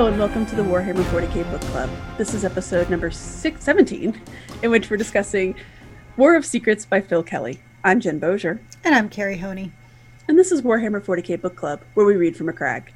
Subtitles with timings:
[0.00, 1.90] Hello and welcome to the Warhammer 40k Book Club.
[2.16, 4.18] This is episode number six, 17,
[4.62, 5.54] in which we're discussing
[6.16, 7.60] War of Secrets by Phil Kelly.
[7.84, 8.60] I'm Jen Bozier.
[8.82, 9.72] And I'm Carrie Honey.
[10.26, 12.94] And this is Warhammer 40k Book Club, where we read from a crag.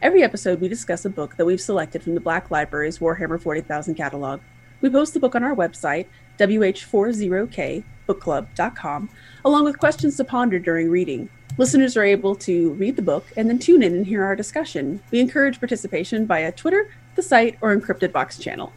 [0.00, 3.94] Every episode, we discuss a book that we've selected from the Black Library's Warhammer 40,000
[3.94, 4.40] catalog.
[4.80, 6.06] We post the book on our website,
[6.38, 9.10] wh40kbookclub.com,
[9.44, 11.28] along with questions to ponder during reading.
[11.58, 15.00] Listeners are able to read the book and then tune in and hear our discussion.
[15.10, 18.74] We encourage participation via Twitter, the site, or Encrypted Box channel.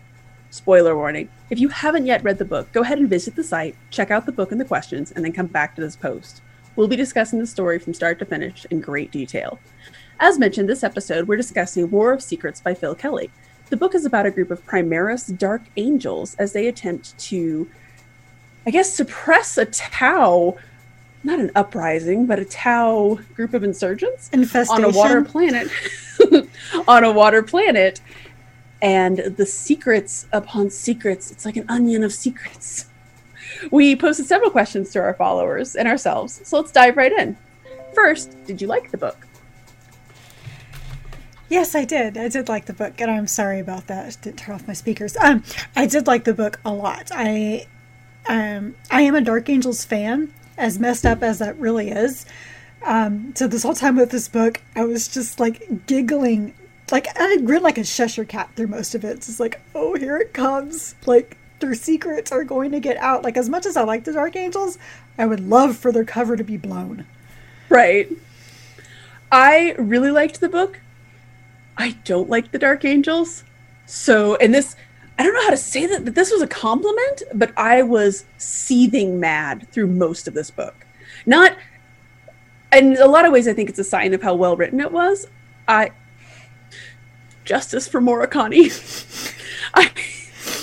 [0.50, 3.76] Spoiler warning if you haven't yet read the book, go ahead and visit the site,
[3.90, 6.42] check out the book and the questions, and then come back to this post.
[6.78, 9.60] We'll be discussing the story from start to finish in great detail.
[10.22, 13.30] As mentioned, this episode, we're discussing War of Secrets by Phil Kelly.
[13.70, 17.70] The book is about a group of Primaris Dark Angels as they attempt to,
[18.66, 20.58] I guess, suppress a Tau
[21.24, 24.86] not an uprising, but a Tau group of insurgents Infestation.
[24.86, 25.70] on a water planet.
[26.88, 28.02] on a water planet.
[28.82, 32.86] And the secrets upon secrets, it's like an onion of secrets.
[33.72, 37.36] We posted several questions to our followers and ourselves, so let's dive right in.
[37.94, 39.28] First, did you like the book?
[41.50, 42.16] Yes, I did.
[42.16, 44.06] I did like the book, and I'm sorry about that.
[44.06, 45.18] I didn't turn off my speakers.
[45.18, 45.44] Um,
[45.76, 47.10] I did like the book a lot.
[47.12, 47.66] I,
[48.28, 52.26] um, I am a Dark Angels fan, as messed up as that really is.
[52.86, 56.54] Um, so this whole time with this book, I was just like giggling,
[56.92, 59.18] like I had grin like a Cheshire cat through most of it.
[59.18, 60.96] It's just like, oh, here it comes.
[61.06, 63.24] Like their secrets are going to get out.
[63.24, 64.78] Like as much as I like the Dark Angels,
[65.18, 67.06] I would love for their cover to be blown.
[67.70, 68.10] Right.
[69.32, 70.80] I really liked the book.
[71.78, 73.44] I don't like the Dark Angels.
[73.86, 74.76] So, and this
[75.20, 78.24] I don't know how to say that, but this was a compliment, but I was
[78.38, 80.86] seething mad through most of this book.
[81.26, 81.58] Not,
[82.72, 84.94] in a lot of ways, I think it's a sign of how well written it
[84.94, 85.28] was.
[85.68, 85.92] I,
[87.44, 88.72] justice for Morikani.
[89.74, 89.92] I,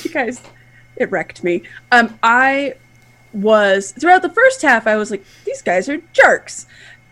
[0.03, 0.41] you guys,
[0.97, 1.63] it wrecked me.
[1.93, 2.77] Um, I
[3.35, 6.65] was, throughout the first half, I was like, these guys are jerks.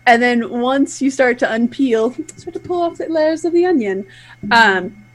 [0.07, 3.67] And then once you start to unpeel, start to pull off the layers of the
[3.67, 4.07] onion,
[4.49, 5.05] um,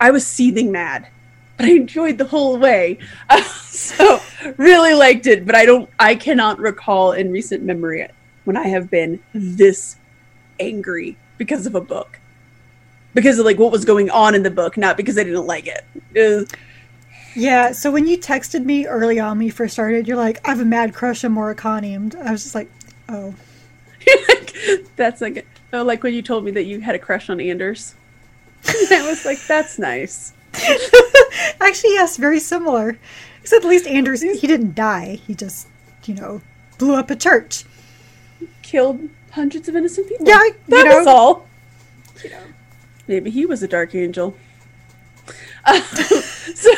[0.00, 1.06] I was seething mad
[1.56, 2.98] but I enjoyed the whole way.
[3.28, 4.20] Uh, so
[4.56, 8.06] really liked it, but I don't I cannot recall in recent memory
[8.44, 9.96] when I have been this
[10.60, 12.18] angry because of a book.
[13.14, 15.66] Because of like what was going on in the book, not because I didn't like
[15.66, 15.84] it.
[16.14, 16.52] it
[17.36, 20.50] yeah, so when you texted me early on when you first started, you're like, I
[20.50, 21.94] have a mad crush on Morikani.
[21.94, 22.70] And I was just like,
[23.10, 23.34] oh.
[24.96, 27.94] that's like, oh, like when you told me that you had a crush on Anders.
[28.66, 30.32] I was like, that's nice.
[31.60, 32.98] Actually, yes, very similar.
[33.40, 35.20] Except at least Anders, he didn't die.
[35.26, 35.68] He just,
[36.04, 36.40] you know,
[36.78, 37.64] blew up a church.
[38.62, 40.26] Killed hundreds of innocent people.
[40.26, 41.46] Yeah, that know, was all.
[42.24, 42.42] You know,
[43.06, 44.34] maybe he was a dark angel.
[45.64, 46.70] Uh, so,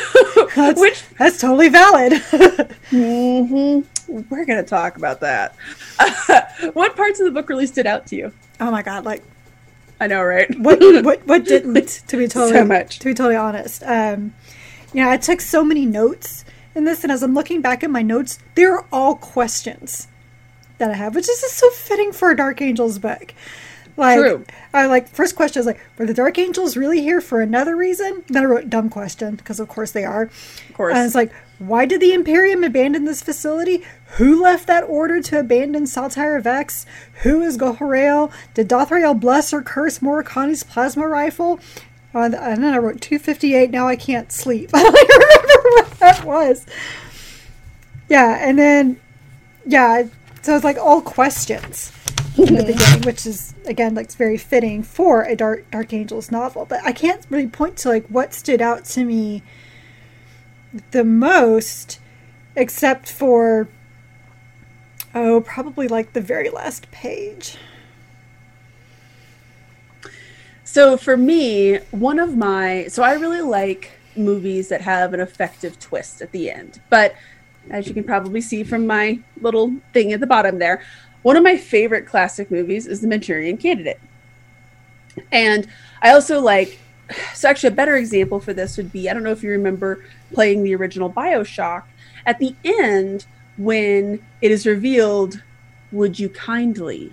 [0.55, 2.13] that's, which that's totally valid.
[2.91, 4.23] mm-hmm.
[4.29, 5.55] We're gonna talk about that.
[5.99, 6.41] Uh,
[6.73, 8.33] what parts of the book really stood out to you?
[8.59, 9.05] Oh my god!
[9.05, 9.23] Like
[9.99, 10.47] I know, right?
[10.59, 12.03] what what what didn't?
[12.07, 12.99] To be totally so much.
[12.99, 14.33] To be totally honest, um,
[14.93, 16.45] you know, I took so many notes
[16.75, 20.07] in this, and as I'm looking back at my notes, they're all questions
[20.77, 23.33] that I have, which is just so fitting for a Dark Angels book.
[23.99, 24.45] Like, True.
[24.73, 28.23] I like first question is like, were the Dark Angels really here for another reason?
[28.27, 30.23] Then I wrote dumb question because of course they are.
[30.69, 30.95] Of course.
[30.95, 33.83] And it's like, why did the Imperium abandon this facility?
[34.11, 36.85] Who left that order to abandon Saltire Vex?
[37.23, 38.31] Who is Goharael?
[38.53, 41.59] Did Dothrael bless or curse Morikani's plasma rifle?
[42.15, 43.69] Uh, and then I wrote 258.
[43.69, 44.69] Now I can't sleep.
[44.73, 46.65] I don't remember what that was.
[48.07, 48.99] Yeah, and then,
[49.65, 50.03] yeah,
[50.41, 51.91] so it's like all questions
[52.47, 56.65] in the beginning, which is again like very fitting for a Dark Dark Angels novel.
[56.65, 59.43] But I can't really point to like what stood out to me
[60.91, 61.99] the most,
[62.55, 63.67] except for
[65.15, 67.57] oh, probably like the very last page.
[70.63, 75.79] So for me, one of my so I really like movies that have an effective
[75.79, 76.79] twist at the end.
[76.89, 77.15] But
[77.69, 80.81] as you can probably see from my little thing at the bottom there,
[81.21, 83.99] one of my favorite classic movies is The Manchurian Candidate.
[85.31, 85.67] And
[86.01, 86.79] I also like,
[87.33, 90.05] so actually, a better example for this would be I don't know if you remember
[90.31, 91.83] playing the original Bioshock.
[92.25, 93.25] At the end,
[93.57, 95.41] when it is revealed,
[95.91, 97.11] would you kindly?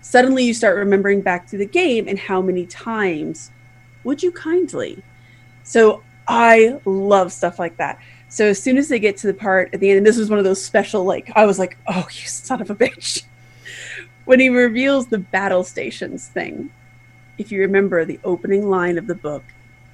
[0.00, 3.50] Suddenly you start remembering back to the game and how many times
[4.04, 5.02] would you kindly?
[5.62, 7.98] So I love stuff like that.
[8.28, 10.28] So as soon as they get to the part at the end, and this was
[10.28, 13.22] one of those special, like, I was like, oh, you son of a bitch
[14.28, 16.68] when he reveals the battle stations thing.
[17.38, 19.42] If you remember the opening line of the book,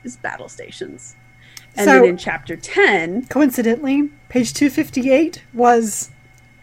[0.02, 1.14] is battle stations.
[1.76, 6.10] And So- then in chapter 10, Coincidentally, page 258 was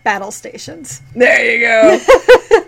[0.03, 1.01] battle stations.
[1.15, 1.97] there you go.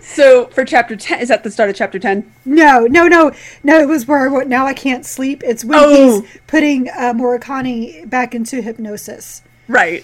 [0.00, 2.24] so for chapter 10, is that the start of chapter 10?
[2.46, 3.30] No, no, no,
[3.62, 3.78] no.
[3.78, 5.42] It was where what now I can't sleep.
[5.44, 6.20] It's when Oh.
[6.22, 9.42] he's putting uh, Murakami back into hypnosis.
[9.68, 10.02] Right.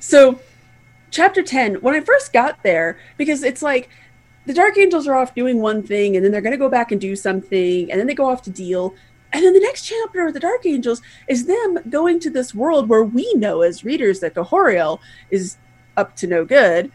[0.00, 0.38] So,
[1.10, 3.88] chapter 10, when I first got there, because it's like
[4.48, 6.90] the Dark Angels are off doing one thing, and then they're going to go back
[6.90, 8.94] and do something, and then they go off to deal.
[9.30, 12.88] And then the next chapter of the Dark Angels is them going to this world
[12.88, 15.00] where we know as readers that Gohoriel
[15.30, 15.58] is
[15.98, 16.90] up to no good.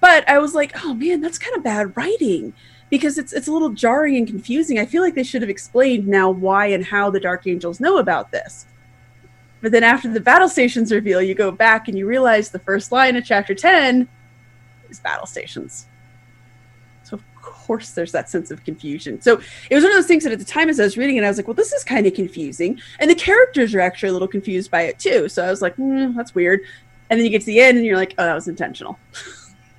[0.00, 2.52] But I was like, oh man, that's kind of bad writing
[2.90, 4.80] because it's it's a little jarring and confusing.
[4.80, 7.98] I feel like they should have explained now why and how the Dark Angels know
[7.98, 8.66] about this.
[9.60, 12.90] But then after the battle stations reveal, you go back and you realize the first
[12.90, 14.08] line of chapter 10
[14.90, 15.86] is battle stations.
[17.66, 19.20] Course there's that sense of confusion.
[19.20, 19.40] So
[19.70, 21.24] it was one of those things that at the time as I was reading it,
[21.24, 22.80] I was like, well, this is kind of confusing.
[23.00, 25.28] And the characters are actually a little confused by it too.
[25.28, 26.60] So I was like, hmm, that's weird.
[27.10, 28.98] And then you get to the end and you're like, oh, that was intentional.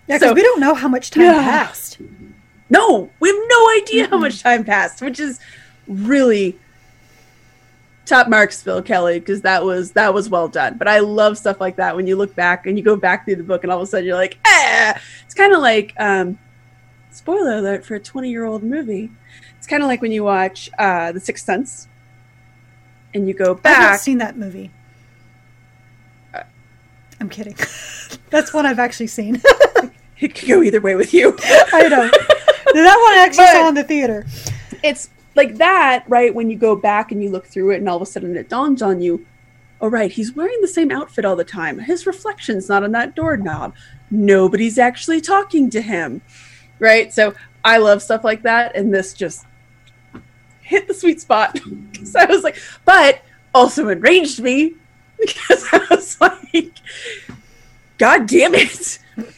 [0.07, 1.41] Yeah, because So- we don't know how much time Yeah.
[1.43, 1.97] passed.
[2.69, 5.39] No, we have no idea how much time passed, which is
[5.87, 6.57] really
[8.05, 10.77] top marks, Phil Kelly, because that was that was well done.
[10.77, 13.37] But I love stuff like that when you look back and you go back through
[13.37, 14.99] the book, and all of a sudden you're like, ah!
[15.25, 16.37] It's kind of like, um,
[17.11, 19.11] spoiler alert for a 20 year old movie.
[19.57, 21.87] It's kind of like when you watch uh, The Sixth Sense,
[23.13, 23.77] and you go back.
[23.77, 24.71] I haven't seen that movie.
[26.33, 26.43] Uh,
[27.19, 27.55] I'm kidding.
[28.29, 29.41] That's one I've actually seen.
[30.19, 31.37] It could go either way with you.
[31.43, 32.09] I know.
[32.73, 34.25] that one I actually But- saw in the theater.
[34.83, 36.33] it's like that, right?
[36.33, 38.49] When you go back and you look through it, and all of a sudden it
[38.49, 39.23] dawns on you,
[39.79, 41.77] oh, right, he's wearing the same outfit all the time.
[41.77, 43.75] His reflection's not on that doorknob.
[44.09, 46.23] Nobody's actually talking to him,
[46.79, 47.13] right?
[47.13, 47.33] So
[47.63, 49.45] I love stuff like that, and this just
[50.61, 51.59] hit the sweet spot.
[52.03, 53.21] so I was like, but
[53.53, 54.73] also enraged me
[55.19, 56.73] because I was like,
[57.97, 58.99] God damn it.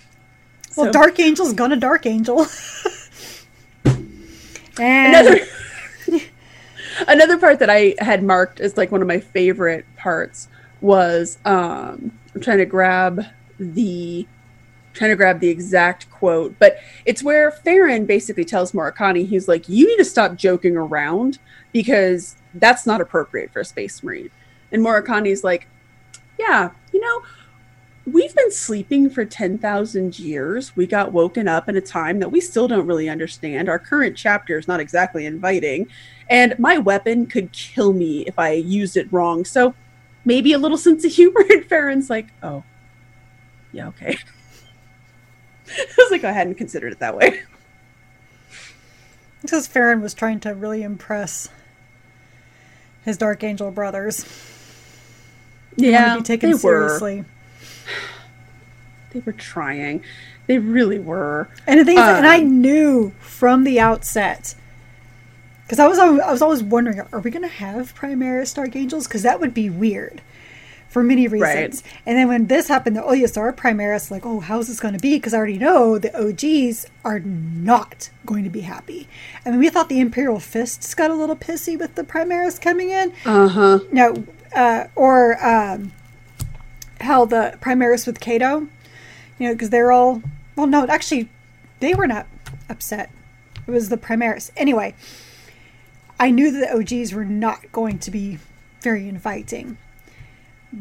[0.77, 2.45] Well, So- Dark Angel's gonna Dark Angel.
[4.79, 5.39] and another
[7.07, 10.47] another part that I had marked as like one of my favorite parts
[10.79, 13.25] was um I'm trying to grab
[13.59, 14.25] the
[14.99, 19.67] trying to grab the exact quote, but it's where Farron basically tells Murakami he's like,
[19.69, 21.39] You need to stop joking around
[21.71, 24.29] because that's not appropriate for a space marine.
[24.73, 25.69] And Murakami's like,
[26.37, 27.21] Yeah, you know,
[28.05, 30.75] we've been sleeping for 10,000 years.
[30.75, 33.69] We got woken up in a time that we still don't really understand.
[33.69, 35.87] Our current chapter is not exactly inviting.
[36.29, 39.45] And my weapon could kill me if I used it wrong.
[39.45, 39.73] So
[40.25, 41.45] maybe a little sense of humor.
[41.49, 42.65] And Farron's like, oh,
[43.71, 44.17] yeah, okay.
[45.77, 47.41] I was like, I hadn't considered it that way.
[49.41, 51.49] because Farron was trying to really impress
[53.05, 54.25] his Dark Angel brothers.
[55.77, 56.59] They to be taken they were.
[56.99, 57.25] seriously.
[59.11, 60.03] They were trying.
[60.47, 61.47] They really were.
[61.65, 64.55] And the thing is, and I Um, knew from the outset,
[65.65, 69.07] because I was I was always wondering, are we going to have Primaris Dark Angels?
[69.07, 70.21] Because that would be weird
[70.89, 71.83] for many reasons.
[72.05, 74.11] And then when this happened, the, are Primaris.
[74.11, 75.15] Like, oh, how's this going to be?
[75.15, 79.07] Because I already know the OGs are not going to be happy.
[79.45, 82.89] I mean, we thought the Imperial Fists got a little pissy with the Primaris coming
[82.89, 83.13] in.
[83.23, 83.79] Uh huh.
[83.91, 85.91] No, uh, or um,
[86.99, 88.67] hell, the Primaris with Kato.
[89.37, 90.23] You know, because they're all.
[90.55, 91.29] Well, no, actually,
[91.79, 92.25] they were not
[92.67, 93.11] upset.
[93.67, 94.49] It was the Primaris.
[94.57, 94.95] Anyway,
[96.19, 98.39] I knew that the OGs were not going to be
[98.81, 99.77] very inviting.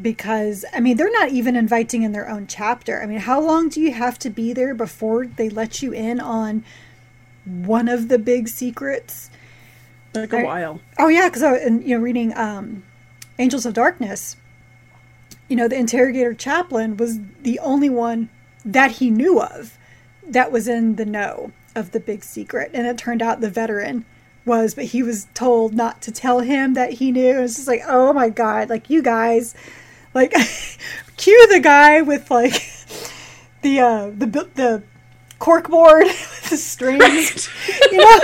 [0.03, 3.03] Because, I mean, they're not even inviting in their own chapter.
[3.03, 6.21] I mean, how long do you have to be there before they let you in
[6.21, 6.63] on
[7.45, 9.31] one of the big secrets?
[10.15, 10.81] Like a while.
[10.99, 12.83] Oh yeah, because I and you know reading um,
[13.39, 14.37] Angels of Darkness,
[15.49, 18.31] you know the interrogator chaplain was the only one
[18.65, 19.79] that he knew of
[20.27, 24.05] that was in the know of the big secret, and it turned out the veteran
[24.45, 27.41] was, but he was told not to tell him that he knew.
[27.41, 29.55] It's just like, oh my god, like you guys,
[30.19, 30.33] like
[31.17, 32.53] cue the guy with like
[33.63, 34.83] the uh the the
[35.39, 37.49] cork board with the strings,
[37.93, 38.21] you know.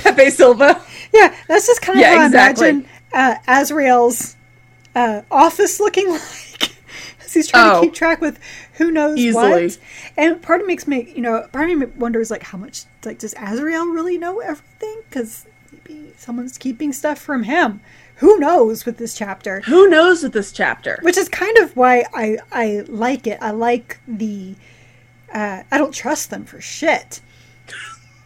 [0.00, 0.80] Pepe Silvia.
[1.12, 2.66] Yeah, that's just kind of Yeah, how exactly.
[2.66, 4.36] I imagine uh, Azrael's
[4.94, 6.72] uh, office looking like
[7.24, 7.80] as he's trying Oh.
[7.80, 8.38] to keep track with
[8.74, 9.66] who knows Easily.
[9.68, 9.78] what.
[10.16, 12.84] And part of me makes me, you know, part of me wonders like how much
[13.04, 15.00] like does Azrael really know everything?
[15.08, 17.80] Because maybe someone's keeping stuff from him.
[18.22, 19.60] Who knows with this chapter?
[19.62, 20.98] Who knows with this chapter?
[21.02, 23.38] Which is kind of why I I like it.
[23.42, 24.54] I like the.
[25.32, 27.20] Uh, I don't trust them for shit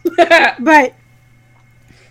[0.59, 0.95] but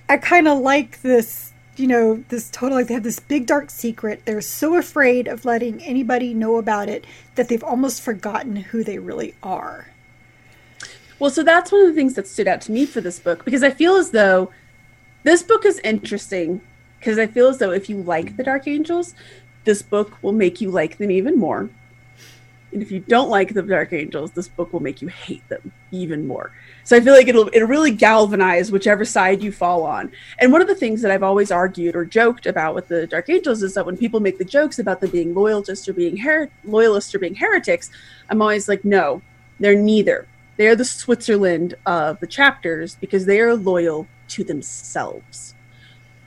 [0.08, 3.70] I kind of like this you know, this total like they have this big dark
[3.70, 4.22] secret.
[4.26, 8.98] They're so afraid of letting anybody know about it that they've almost forgotten who they
[8.98, 9.88] really are.
[11.20, 13.44] Well, so that's one of the things that stood out to me for this book
[13.44, 14.52] because I feel as though
[15.24, 16.62] this book is interesting
[17.00, 19.16] because I feel as though if you like the Dark Angels,
[19.64, 21.70] this book will make you like them even more.
[22.76, 25.72] And if you don't like the Dark Angels, this book will make you hate them
[25.92, 26.52] even more.
[26.84, 30.12] So I feel like it'll it'll really galvanize whichever side you fall on.
[30.40, 33.30] And one of the things that I've always argued or joked about with the Dark
[33.30, 36.50] Angels is that when people make the jokes about them being loyalists or being her-
[36.66, 37.92] loyalists or being heretics,
[38.30, 39.22] I'm always like, no,
[39.60, 40.28] they're neither.
[40.58, 45.55] They are the Switzerland of the chapters because they are loyal to themselves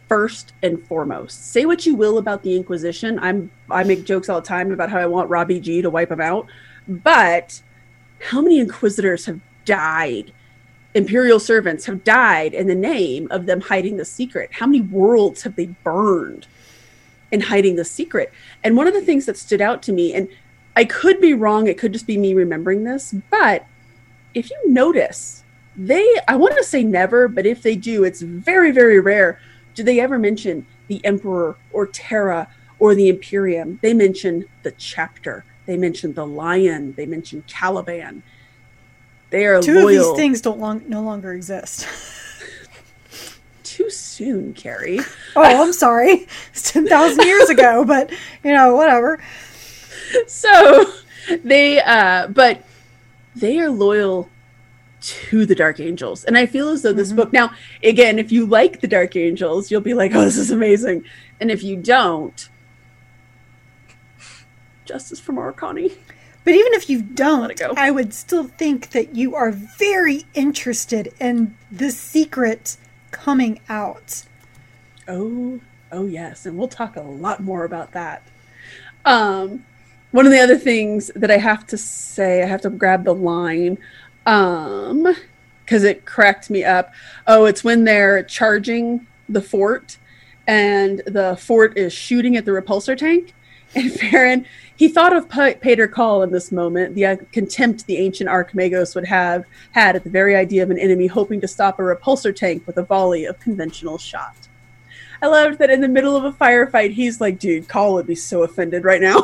[0.09, 1.53] first and foremost.
[1.53, 3.19] Say what you will about the Inquisition.
[3.19, 6.09] I'm I make jokes all the time about how I want Robbie G to wipe
[6.09, 6.47] them out,
[6.89, 7.61] but
[8.21, 10.33] how many inquisitors have died?
[10.95, 14.51] Imperial servants have died in the name of them hiding the secret.
[14.53, 16.47] How many worlds have they burned
[17.31, 18.33] in hiding the secret?
[18.65, 20.29] And one of the things that stood out to me, and
[20.75, 23.67] I could be wrong, it could just be me remembering this, but
[24.35, 25.45] if you notice,
[25.77, 29.41] they, I want to say never, but if they do, it's very, very rare.
[29.79, 32.49] Do they ever mention the Emperor or Terra
[32.81, 33.79] or the Imperium?
[33.81, 35.45] They mention the chapter.
[35.67, 36.95] They mention the lion.
[36.97, 38.25] They mention Caliban.
[39.31, 40.11] They are Two loyal.
[40.11, 41.87] of these things don't long, no longer exist.
[43.63, 44.99] Too soon, Carrie.
[45.37, 46.27] oh, I'm sorry.
[46.53, 48.11] It's 10,000 years ago, but,
[48.43, 49.23] you know, whatever.
[50.27, 50.87] So
[51.45, 52.65] they, uh, but
[53.37, 54.29] they are loyal
[55.01, 56.25] to the Dark Angels.
[56.25, 57.17] And I feel as though this Mhm.
[57.17, 57.53] book, now,
[57.83, 61.05] again, if you like the Dark Angels, you'll be like, oh, this is amazing.
[61.41, 62.49] And if you don't,
[64.85, 65.93] justice for Marconi.
[66.45, 67.75] But even if you don't, go.
[67.77, 72.79] I would still think that you are very interested in the secret
[73.11, 74.25] coming out.
[75.07, 75.61] Oh,
[75.93, 78.23] oh yes, and we'll talk a lot more about that.
[79.05, 79.65] Um,
[80.11, 83.15] one of the other things that I have to say, I have to grab the
[83.15, 83.77] line,
[84.29, 85.17] um,
[85.65, 86.93] because it cracked me up.
[87.27, 89.99] Oh, it's when they're charging the fort,
[90.47, 93.35] and the fort is shooting at the repulsor tank,
[93.75, 94.47] and Farron.
[94.77, 98.95] He thought of P- Pater Cawl in this moment, the uh, contempt the ancient Archimagos
[98.95, 102.35] would have had at the very idea of an enemy hoping to stop a repulsor
[102.35, 104.37] tank with a volley of conventional shot.
[105.21, 108.15] I loved that in the middle of a firefight, he's like, dude, Cawl would be
[108.15, 109.21] so offended right now.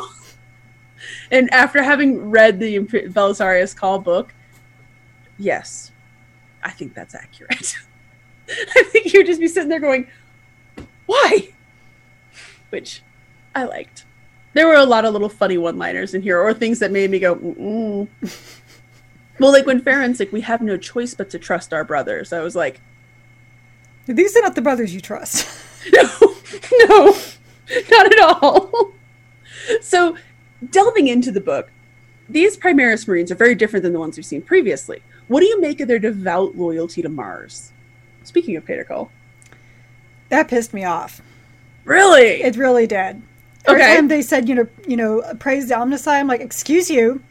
[1.31, 4.33] and after having read the Belisarius Cawl book,
[5.37, 5.91] yes,
[6.63, 7.75] I think that's accurate.
[8.49, 10.07] I think you'd just be sitting there going,
[11.05, 11.49] why?
[12.69, 13.01] Which
[13.53, 14.05] I liked.
[14.53, 17.11] There were a lot of little funny one liners in here, or things that made
[17.11, 18.07] me go, mm
[19.39, 22.31] Well, like when Farron's like, we have no choice but to trust our brothers.
[22.31, 22.79] I was like,
[24.05, 25.47] These are not the brothers you trust.
[25.93, 26.09] no,
[26.87, 27.15] no,
[27.89, 28.91] not at all.
[29.81, 30.15] So,
[30.69, 31.69] delving into the book,
[32.29, 35.01] these Primaris Marines are very different than the ones we've seen previously.
[35.27, 37.71] What do you make of their devout loyalty to Mars?
[38.23, 39.11] Speaking of Pater Cawl.
[40.29, 41.21] that pissed me off.
[41.83, 42.41] Really?
[42.41, 43.21] It really did.
[43.67, 43.95] Every Okay.
[43.95, 47.21] time they said, you know, you know, praise the Omnissiah, I'm like, excuse you.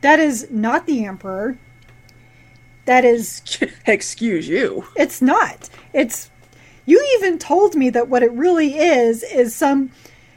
[0.00, 1.56] That is not the Emperor.
[2.86, 3.42] That is
[3.86, 4.84] Excuse you.
[4.96, 5.68] It's not.
[5.92, 6.30] It's
[6.86, 9.90] you even told me that what it really is is some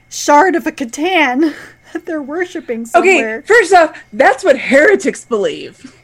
[0.09, 1.53] shard of a C'tan
[1.93, 3.37] that they're worshiping somewhere.
[3.39, 5.95] Okay, first off, that's what heretics believe.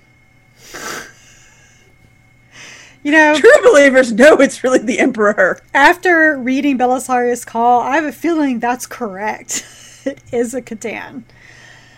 [3.03, 5.61] You know, True believers know it's really the Emperor.
[5.75, 9.63] after reading Belisarius' Cawl, I have a feeling that's correct.
[10.05, 11.23] it is a C'tan.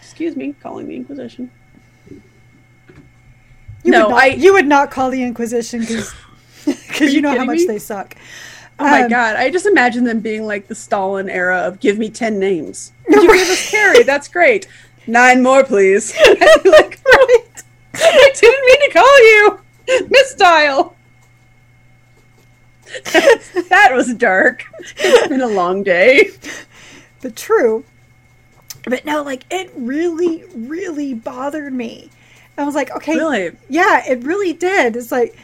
[0.01, 1.49] Excuse me, calling the Inquisition.
[3.83, 6.13] You No, would not, I- you would not call the Inquisition because
[6.99, 7.65] you you know how much me?
[7.67, 8.15] they suck.
[8.79, 11.97] Oh my Um, god, I just imagine them being like the Stalin era of give
[11.97, 12.91] me 10 names.
[13.09, 14.03] You give us Carrie?
[14.03, 14.67] That's great.
[15.07, 16.13] Nine more, please.
[16.65, 17.45] Like, Right.
[18.03, 19.59] I didn't mean to call you.
[20.09, 20.93] Misdial.
[23.69, 24.63] that was dark.
[24.97, 26.29] It's been a long day.
[27.21, 27.83] but true.
[28.85, 32.09] But no, like it really, really bothered me.
[32.57, 33.51] I was like, okay, Really?
[33.69, 34.95] yeah, it really did.
[34.95, 35.37] It's like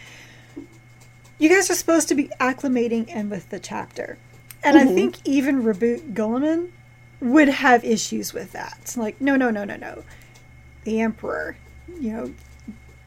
[1.38, 4.17] you guys are supposed to be acclimating in with the chapter,
[4.63, 4.95] and I Mhm.
[4.95, 6.69] think even Reboot Guilliman
[7.19, 8.93] would have issues with that.
[8.98, 10.03] Like, no, no, no, no, no.
[10.86, 11.55] The Emperor,
[11.99, 12.33] you know,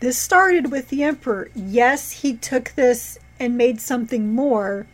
[0.00, 1.50] this started with the Emperor.
[1.54, 4.86] Yes, he took this and made something more,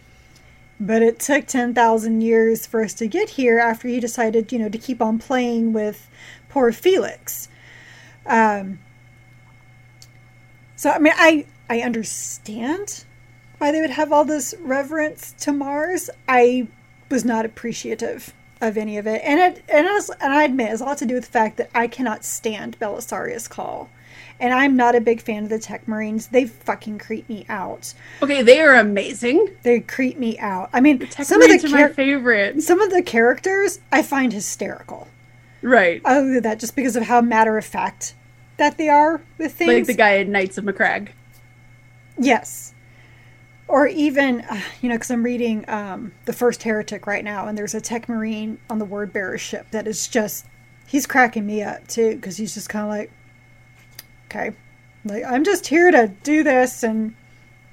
[0.78, 4.68] but it took 10,000 years for us to get here after he decided, you know,
[4.68, 6.08] to keep on playing with
[6.48, 7.48] poor Felix.
[8.26, 8.78] Um,
[10.76, 13.04] so, I mean, I, I understand
[13.58, 16.66] why they would have all this reverence to Mars, I
[17.08, 19.20] was not appreciative of any of it.
[19.22, 21.26] And it and, it was, and I admit, it has a lot to do with
[21.26, 23.90] the fact that I cannot stand Belisarius Cawl.
[24.40, 26.28] And I'm not a big fan of the Tech Marines.
[26.28, 27.94] They fucking creep me out.
[28.22, 29.50] Okay, they are amazing.
[29.62, 30.70] They creep me out.
[30.72, 32.62] I mean, Tech some of the Marines are my favorite.
[32.62, 35.08] some of the characters I find hysterical.
[35.60, 36.00] Right.
[36.04, 38.14] Other than that, just because of how matter of fact
[38.56, 39.72] that they are with things.
[39.72, 41.10] Like the guy in Knights of Macragge.
[42.18, 42.71] Yes.
[43.72, 47.56] Or even, uh, you know, because I'm reading um, The First Heretic right now, and
[47.56, 50.44] there's a Tech Marine on the Word Bearer ship that is just,
[50.86, 53.10] he's cracking me up too, because he's just kind of like,
[54.26, 54.54] okay,
[55.06, 57.14] like, I'm just here to do this, and,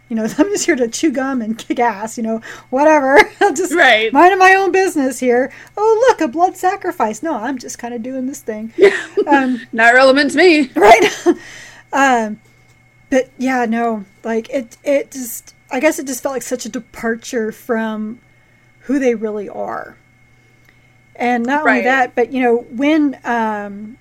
[0.08, 2.40] you know, I'm just here to chew gum and kick ass, you know,
[2.70, 3.20] whatever.
[3.42, 4.12] I'm just Right.
[4.14, 5.52] minding my own business here.
[5.76, 7.22] Oh, look, a blood sacrifice.
[7.22, 8.74] No, I'm just kind of doing this thing.
[9.28, 10.72] Um, Not relevant to me.
[10.76, 11.10] right
[11.92, 12.40] um
[13.10, 16.70] but yeah no like it it just i guess it just felt like such a
[16.70, 18.20] departure from
[18.82, 19.98] who they really are.
[21.16, 23.98] And not only that but you know when um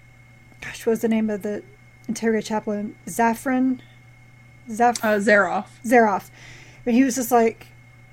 [0.62, 1.62] gosh what was the name of the
[2.08, 2.96] interrogate chaplain?
[3.06, 3.80] Zaffron
[4.70, 5.66] Zaff Uh, Zeroff.
[5.84, 6.30] Zeroff
[6.84, 7.66] when he was just like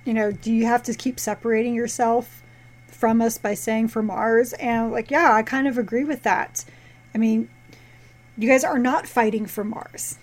[0.05, 2.43] you know do you have to keep separating yourself
[2.87, 6.65] from us by saying for Mars and like yeah I kind of agree with that.
[7.13, 7.47] I mean
[8.37, 10.17] you guys are not fighting for Mars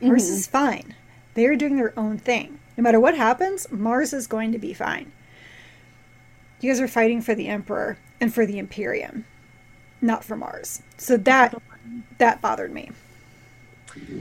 [0.00, 0.94] Mars is fine
[1.36, 4.74] they are doing their own thing no matter what happens Mars is going to be
[4.74, 5.12] fine
[6.60, 9.24] you guys are fighting for the Emperor and for the Imperium
[10.00, 11.54] not for Mars so that
[12.18, 12.90] that bothered me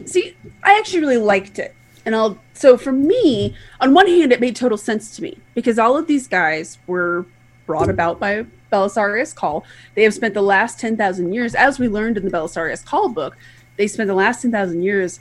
[0.06, 1.76] See, I actually really liked it.
[2.06, 5.80] And I'll so for me, on one hand, it made total sense to me because
[5.80, 7.26] all of these guys were
[7.66, 9.66] brought about by Belisarius Cawl.
[9.96, 13.10] They have spent the last ten thousand years, as we learned in the Belisarius Cawl
[13.10, 13.36] book,
[13.78, 15.20] they spent the last ten thousand years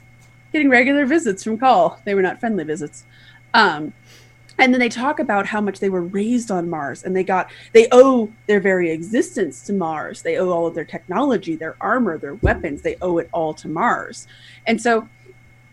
[0.54, 2.00] getting regular visits from Cawl.
[2.04, 3.04] They were not friendly visits.
[3.52, 3.92] Um,
[4.56, 7.50] and then they talk about how much they were raised on Mars and they got
[7.72, 10.22] they owe their very existence to Mars.
[10.22, 13.68] They owe all of their technology, their armor, their weapons, they owe it all to
[13.68, 14.28] Mars.
[14.64, 15.08] And so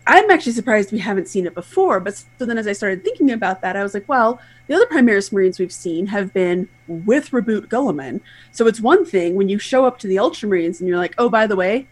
[0.04, 2.00] I'm actually surprised we haven't seen it before.
[2.00, 4.86] But so then as I started thinking about that, I was like, well, the other
[4.86, 8.20] Primaris Marines we've seen have been with Reboot Guilliman.
[8.50, 11.28] So it's one thing when you show up to the Ultramarines and you're like, oh,
[11.28, 11.86] by the way,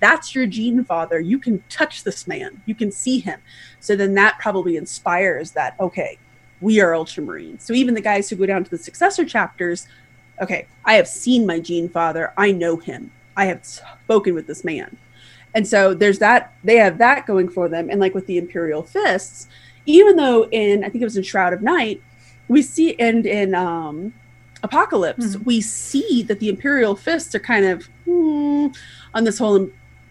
[0.00, 1.20] that's your gene father.
[1.20, 2.62] You can touch this man.
[2.66, 3.40] You can see him.
[3.80, 6.18] So then that probably inspires that, okay,
[6.60, 7.62] we are Ultramarines.
[7.62, 9.86] So even the guys who go down to the successor chapters,
[10.40, 12.32] okay, I have seen my gene father.
[12.36, 13.12] I know him.
[13.36, 14.96] I have spoken with this man.
[15.54, 17.88] And so there's that, they have that going for them.
[17.90, 19.48] And like with the Imperial Fists,
[19.86, 22.02] even though in, I think it was in Shroud of Night,
[22.48, 24.14] we see, and in um,
[24.66, 25.44] Apocalypse, Mhm.
[25.44, 28.66] we see that the Imperial Fists are kind of hmm,
[29.14, 29.68] on this whole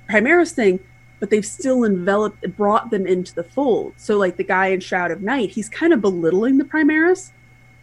[0.10, 0.80] Primaris thing,
[1.20, 3.94] but they've still enveloped, brought them into the fold.
[3.98, 7.32] So, like the guy in Shroud of Night, he's kind of belittling the Primaris,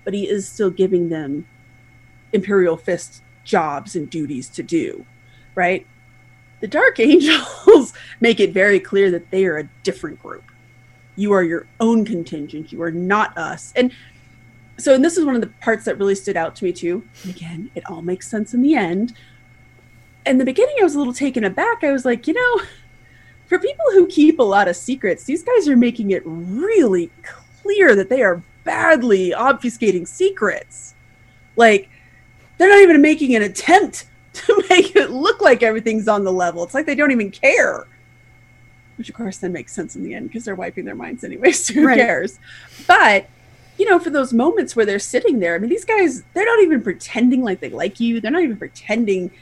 [0.05, 1.47] but he is still giving them
[2.33, 5.05] Imperial Fist jobs and duties to do,
[5.55, 5.87] right?
[6.61, 10.45] The Dark Angels make it very clear that they are a different group.
[11.17, 12.73] You are your own contingent.
[12.73, 13.73] You are not us.
[13.77, 13.93] And
[14.83, 17.03] so, and this is one of the parts that really stood out to me too.
[17.23, 19.14] And again, it all makes sense in the end.
[20.27, 21.85] In the beginning, I was a little taken aback.
[21.85, 22.64] I was like, you know,
[23.47, 27.11] for people who keep a lot of secrets, these guys are making it really
[27.62, 30.95] clear that they are badly obfuscating secrets.
[31.57, 31.88] Like,
[32.59, 36.62] they're not even making an attempt to make it look like everything's on the level.
[36.64, 37.87] It's like they don't even care.
[38.97, 41.53] Which, of course, then makes sense in the end because they're wiping their minds anyway,
[41.53, 41.99] so who Right.
[41.99, 42.38] cares?
[42.87, 43.29] But,
[43.83, 46.61] you know, for those moments where they're sitting there, I mean, these guys, they're not
[46.61, 48.21] even pretending like they like you.
[48.21, 49.33] They're not even pretending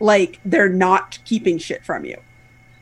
[0.00, 2.16] like they're not keeping shit from you.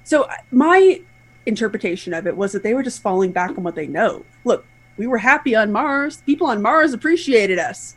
[0.04, 1.00] So, my
[1.46, 4.24] interpretation of it was that they were just falling back on what they know.
[4.44, 6.22] Look, we were happy on Mars.
[6.26, 7.96] People on Mars appreciated us.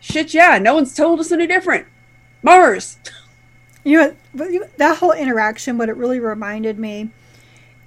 [0.00, 1.86] Shit, yeah, no one's told us any different.
[2.42, 2.96] Mars.
[3.84, 7.10] You know, that whole interaction, what it really reminded me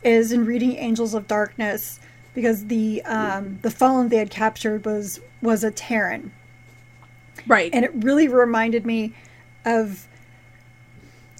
[0.03, 1.99] is in reading Angels of Darkness,
[2.33, 6.31] because the um, the fallen they had captured was was a Terran,
[7.47, 7.69] Right.
[7.73, 9.13] and it really reminded me
[9.65, 10.07] of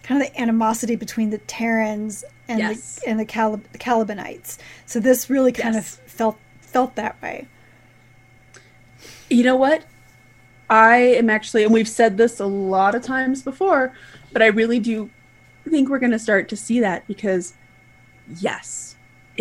[0.04, 3.00] kind of the animosity between the Terrans and Yes.
[3.00, 4.58] the and the, Calib- the Calibanites.
[4.86, 5.96] So this really kind Yes.
[5.96, 7.48] of felt felt that way.
[9.30, 9.86] you know what?
[10.70, 13.94] I am actually, and we've said this a lot of times before,
[14.32, 15.10] but I really do
[15.70, 17.54] think we're going to start to see that because,
[18.40, 18.91] yes,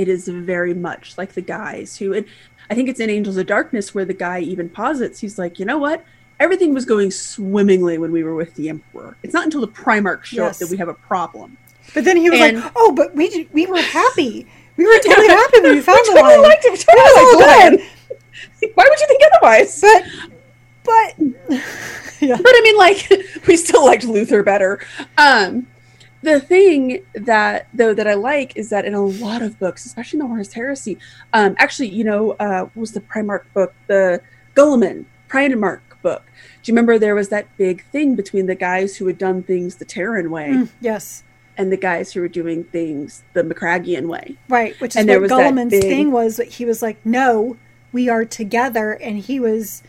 [0.00, 2.24] it is very much like the guys who, and
[2.70, 5.66] I think it's in Angels of Darkness where the guy even posits, he's like, you
[5.66, 6.02] know what?
[6.38, 9.16] Everything was going swimmingly when we were with the Emperor.
[9.22, 10.54] It's not until the Primarch show Yes.
[10.54, 11.58] up that we have a problem.
[11.92, 14.46] But then he was And- like, "Oh, but we we were happy.
[14.78, 16.42] We were totally happy when we found we the totally lion.
[16.42, 16.70] liked it.
[16.72, 18.74] We It totally was the all good.
[18.76, 19.80] Why would you think otherwise?
[19.82, 20.04] But,
[20.84, 21.10] but,
[22.20, 22.36] yeah.
[22.46, 24.80] But I mean, like, we still liked Luther better.
[25.18, 25.66] Um,
[26.22, 30.18] the thing that though that I like is that in a lot of books, especially
[30.18, 30.98] in the Horus Heresy,
[31.32, 34.20] um, actually, you know, uh, what was the Primarch book, the
[34.54, 36.22] Guilliman Primarch book.
[36.62, 39.76] Do you remember there was that big thing between the guys who had done things
[39.76, 41.22] the Terran way Mm, yes.
[41.56, 44.36] and the guys who were doing things the Macraggian way?
[44.48, 47.56] Right, which is And there what Guilliman's big- thing was that he was like, "No,
[47.92, 49.82] we are together," and he was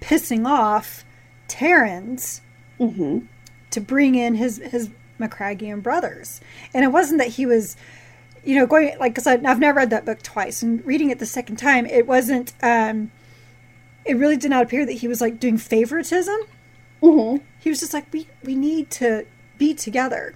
[0.00, 1.04] pissing off
[1.48, 2.40] Terrans
[2.80, 3.26] Mm-hmm.
[3.70, 4.88] to bring in his his
[5.18, 6.40] Macraggian brothers.
[6.72, 7.76] And it wasn't that he was,
[8.44, 11.26] you know, going like because I've never read that book twice, and reading it the
[11.26, 12.52] second time, it wasn't.
[12.62, 13.10] um
[14.04, 16.40] It really did not appear that he was like doing favoritism.
[17.02, 17.44] Mm-hmm.
[17.60, 19.26] He was just like, we we need to
[19.58, 20.34] be together.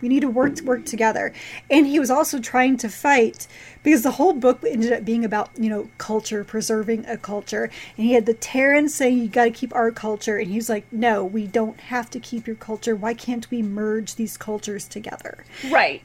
[0.00, 1.32] We need to work work together.
[1.70, 3.46] And he was also trying to fight
[3.82, 7.64] because the whole book ended up being about, you know, culture, preserving a culture.
[7.96, 10.84] And he had the Terrans saying you gotta keep our culture and he was like,
[10.92, 12.96] No, we don't have to keep your culture.
[12.96, 15.44] Why can't we merge these cultures together?
[15.70, 16.02] Right.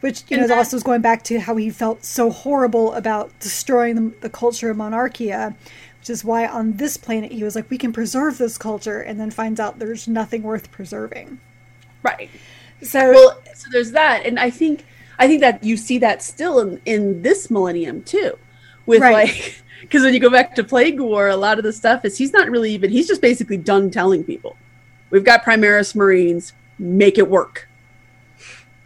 [0.00, 2.92] Which you And know that- also is going back to how he felt so horrible
[2.94, 5.56] about destroying the, the culture of monarchia,
[6.00, 9.18] which is why on this planet he was like, we can preserve this culture, and
[9.18, 11.40] then finds out there's nothing worth preserving.
[12.04, 12.30] Right.
[12.82, 14.24] So well so there's that.
[14.24, 14.84] And i think
[15.18, 18.38] i think that you see that still in in this millennium too
[18.86, 19.12] with Right.
[19.12, 22.16] like because when you go back to plague war a lot of the stuff is
[22.16, 24.56] he's not really even he's just basically done telling people.
[25.10, 27.68] We've got primaris marines make it work.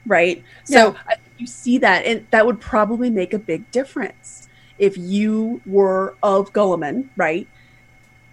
[0.06, 0.42] Right?
[0.64, 5.60] So I, you see that and that would probably make a big difference if you
[5.66, 7.46] were of Guilliman, right?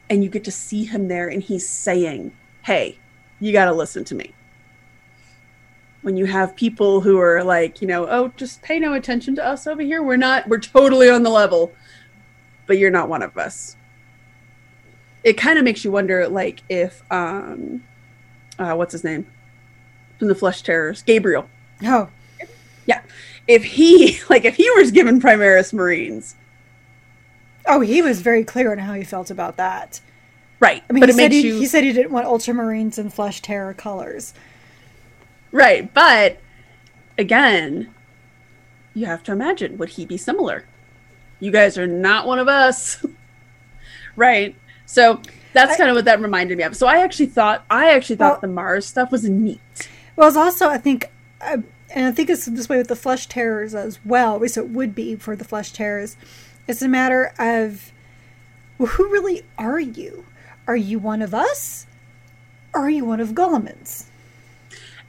[0.10, 2.32] And you get to see him there and he's saying
[2.64, 2.98] hey
[3.40, 4.34] you got to listen to me
[6.02, 9.46] when you have people who are like, you know, oh, just pay no attention to
[9.46, 10.02] us over here.
[10.02, 11.74] We're not, we're totally on the level,
[12.68, 13.76] but you're not one of us.
[15.24, 17.84] It kind of makes you wonder, like, if, um,
[18.58, 19.28] uh, what's his name?
[20.18, 21.50] From the Flesh Tearers, Gabriel.
[21.84, 22.10] oh,
[22.86, 23.02] Yeah.
[23.48, 26.36] If he, like, if he was given Primaris Marines,
[27.66, 30.00] oh, he was very clear on how he felt about that.
[30.62, 30.84] right?
[30.90, 33.42] I mean, but he said he, you he said he didn't want Ultramarines and Flesh
[33.42, 34.34] Tearer colors.
[35.52, 35.92] Right.
[35.94, 36.40] But
[37.18, 37.94] again,
[38.94, 40.66] you have to imagine would he be similar?
[41.40, 43.04] You guys are not one of us,
[44.16, 44.56] right?
[44.86, 45.22] So
[45.54, 46.76] that's I- kind of what that reminded me of.
[46.76, 49.60] So I actually thought I actually thought Well- the Mars stuff was neat.
[50.16, 51.10] Well, it's also I think,
[51.42, 51.58] uh,
[51.92, 54.36] and I think it's this way with the Flesh Tearers as well.
[54.36, 56.18] At least it would be for the Flesh Tearers.
[56.68, 57.92] It's a matter of,
[58.78, 60.26] well, who really are you?
[60.68, 61.88] Are you one of us?
[62.74, 64.09] Or are you one of Guilliman's?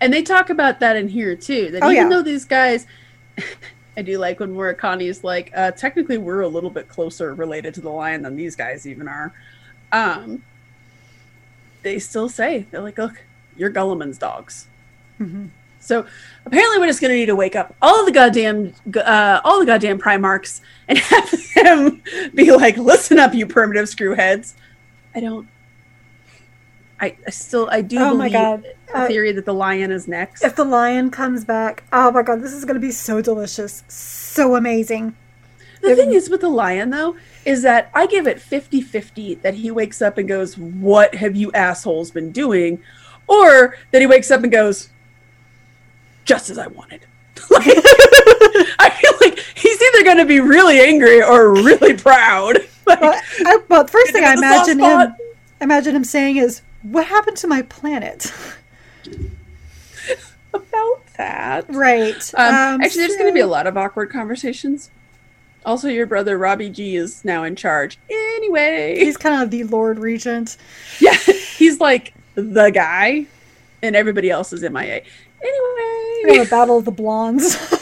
[0.01, 1.71] And they talk about that in here too.
[1.71, 2.17] That Oh, even yeah.
[2.17, 2.87] though these guys,
[3.97, 7.75] I do like when Murakami is like, uh, technically we're a little bit closer related
[7.75, 9.33] to the lion than these guys even are.
[9.93, 10.43] Um,
[11.83, 13.23] they still say they're like, look,
[13.57, 14.67] you're Guilliman's dogs.
[15.21, 15.49] Mhm.
[15.81, 16.07] So
[16.47, 19.99] apparently we're just gonna need to wake up all the goddamn, uh, all the goddamn
[19.99, 22.03] Primarchs and have them
[22.35, 24.55] be like, listen up, you primitive screwheads.
[25.15, 25.49] I don't.
[27.01, 28.63] I, I still I do Oh my believe God.
[28.89, 30.45] the Uh, theory that the lion is next.
[30.45, 33.83] If the lion comes back, oh my god, this is going to be so delicious.
[33.89, 35.17] So amazing.
[35.83, 39.55] The thing is with the lion, though, is that I give it 50 50 that
[39.55, 42.83] he wakes up and goes, What have you assholes been doing?
[43.27, 44.91] Or that he wakes up and goes,
[46.27, 47.01] Just as I wanted.
[47.51, 47.65] like,
[48.79, 52.59] I feel like he's either going to be really angry or really proud.
[52.87, 54.79] Like, Well, I, well the first thing I Get the soft imagine
[55.11, 55.17] him,
[55.61, 58.33] imagine him saying is, "What happened to my planet?"
[60.55, 61.67] about that.
[61.69, 62.35] right.
[62.35, 64.91] Um, actually, there's going to be a lot of awkward conversations.
[65.65, 67.99] Also, your brother Robbie G is now in charge.
[68.11, 68.97] Anyway.
[68.99, 70.57] He's kind of the Lord Regent.
[71.01, 71.15] Yeah,
[71.57, 73.27] he's like the guy,
[73.83, 75.03] and everybody else is MIA.
[75.43, 75.49] We
[76.23, 77.57] Anyway, have a battle of the blondes.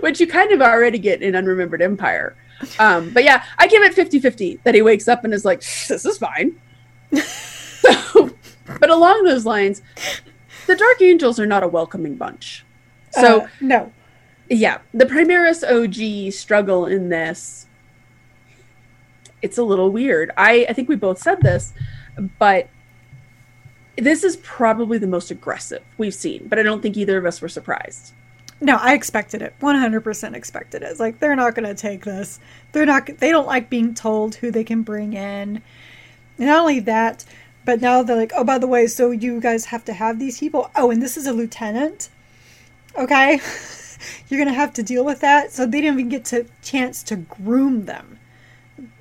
[0.00, 2.36] which you kind of already get in Unremembered Empire.
[2.78, 5.60] Um, but yeah, I give it 50 50 that he wakes up and is like,
[5.60, 6.60] this is fine.
[7.14, 8.30] so,
[8.80, 9.82] but along those lines,
[10.66, 12.64] the Dark Angels are not a welcoming bunch.
[13.12, 13.92] So, Uh, no,
[14.48, 17.66] yeah, the Primaris OG struggle in this,
[19.42, 20.32] it's a little weird.
[20.36, 21.72] I, I think we both said this,
[22.38, 22.68] but
[23.96, 27.40] this is probably the most aggressive we've seen, but I don't think either of us
[27.40, 28.12] were surprised.
[28.60, 29.54] No, I expected it.
[29.60, 30.86] One hundred percent expected it.
[30.86, 32.38] It's like they're not going to take this.
[32.72, 33.06] They're not.
[33.06, 35.62] They don't like being told who they can bring in.
[36.38, 37.24] And not only that,
[37.64, 40.38] but now they're like, oh, by the way, so you guys have to have these
[40.40, 40.70] people.
[40.76, 42.08] Oh, and this is a lieutenant.
[42.98, 43.40] Okay,
[44.28, 45.52] you're gonna have to deal with that.
[45.52, 48.18] So they didn't even get to chance to groom them.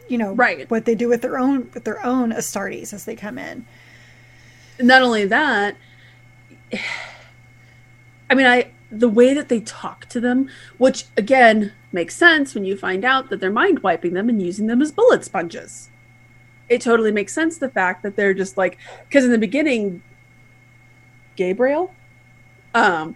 [0.08, 0.70] You know, Right.
[0.70, 3.66] What they do with their own with their own Astartes as they come in.
[4.80, 5.76] not only that
[8.30, 12.66] i mean i the way that they talk to them which again makes sense when
[12.66, 15.90] you find out that they're mind wiping them and using them as bullet sponges
[16.68, 20.02] it totally makes sense the fact that they're just like because in the beginning
[21.36, 21.94] gabriel
[22.74, 23.16] um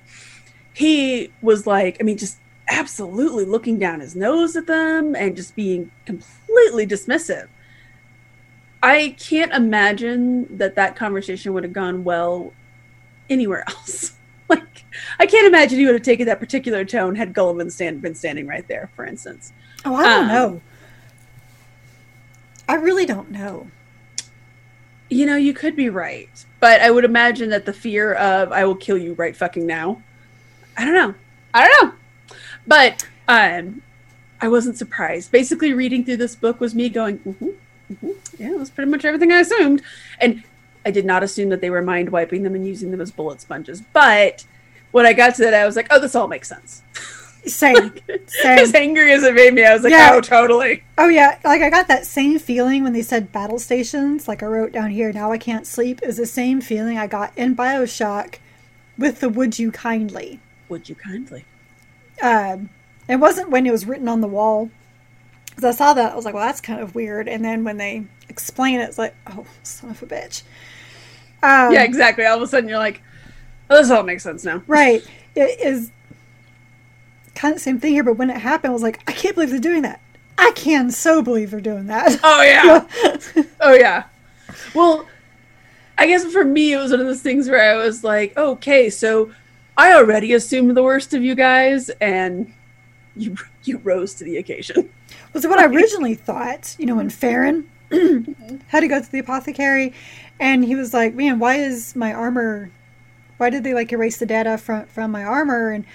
[0.73, 2.37] he was like i mean just
[2.69, 7.47] absolutely looking down his nose at them and just being completely dismissive
[8.83, 12.51] I can't imagine that that conversation would have gone well
[13.29, 14.17] anywhere else.
[15.19, 18.47] I can't imagine he would have taken that particular tone had Guilliman stand, been standing
[18.47, 19.51] right there, for instance.
[19.85, 20.61] Oh, I don't Um, know.
[22.67, 23.67] I really don't know.
[25.09, 26.29] You know, you could be right,
[26.59, 30.01] but I would imagine that the fear of "I will kill you right fucking now."
[30.77, 31.13] I don't know.
[31.53, 32.37] I don't know.
[32.65, 33.81] But um,
[34.41, 35.31] I wasn't surprised.
[35.31, 37.49] Basically, reading through this book was me going, mm-hmm,
[37.93, 39.81] mm-hmm, "Yeah, that's pretty much everything I assumed."
[40.19, 40.43] And
[40.85, 43.39] I did not assume that they were mind wiping them and using them as bullet
[43.41, 43.81] sponges.
[43.93, 44.45] But
[44.93, 46.81] when I got to that, I was like, "Oh, this all makes sense."
[47.45, 47.93] Same.
[48.27, 48.59] Same.
[48.59, 50.11] as angry as it made me, I was like, Yeah.
[50.13, 54.29] "Oh, totally." Oh yeah, like I got that same feeling when they said battle stations.
[54.29, 57.37] Like I wrote down here, now I can't sleep is the same feeling I got
[57.37, 58.35] in Bioshock
[58.97, 61.43] with the "Would you kindly." Would you kindly?
[62.21, 62.69] Um,
[63.09, 64.69] it wasn't when it was written on the wall.
[65.49, 67.77] Because I saw that, I was like, "Well, that's kind of weird." And then when
[67.77, 70.43] they explain it, it's like, "Oh, son of a bitch."
[71.43, 72.25] Um, yeah, exactly.
[72.25, 73.01] All of a sudden, you're like,
[73.73, 75.05] "Oh, this all makes sense now." right.
[75.35, 75.91] It is
[77.33, 79.35] kind of the same thing here, but when it happened, I was like, "I can't
[79.35, 79.99] believe they're doing that."
[80.37, 82.19] I can so believe they're doing that.
[82.23, 83.43] Oh yeah.
[83.61, 84.03] oh yeah.
[84.73, 85.07] Well,
[85.97, 88.89] I guess for me it was one of those things where I was like, okay,
[88.89, 89.31] so
[89.77, 92.51] I already assumed the worst of you guys, and
[93.15, 94.89] you you rose to the occasion.
[95.33, 96.75] was what I originally thought.
[96.79, 97.69] You know, when Farron
[98.67, 99.93] had to go to the apothecary,
[100.39, 102.71] and he was like, "Man, why is my armor?
[103.43, 105.85] Why did they like erase the data from from my armor?" And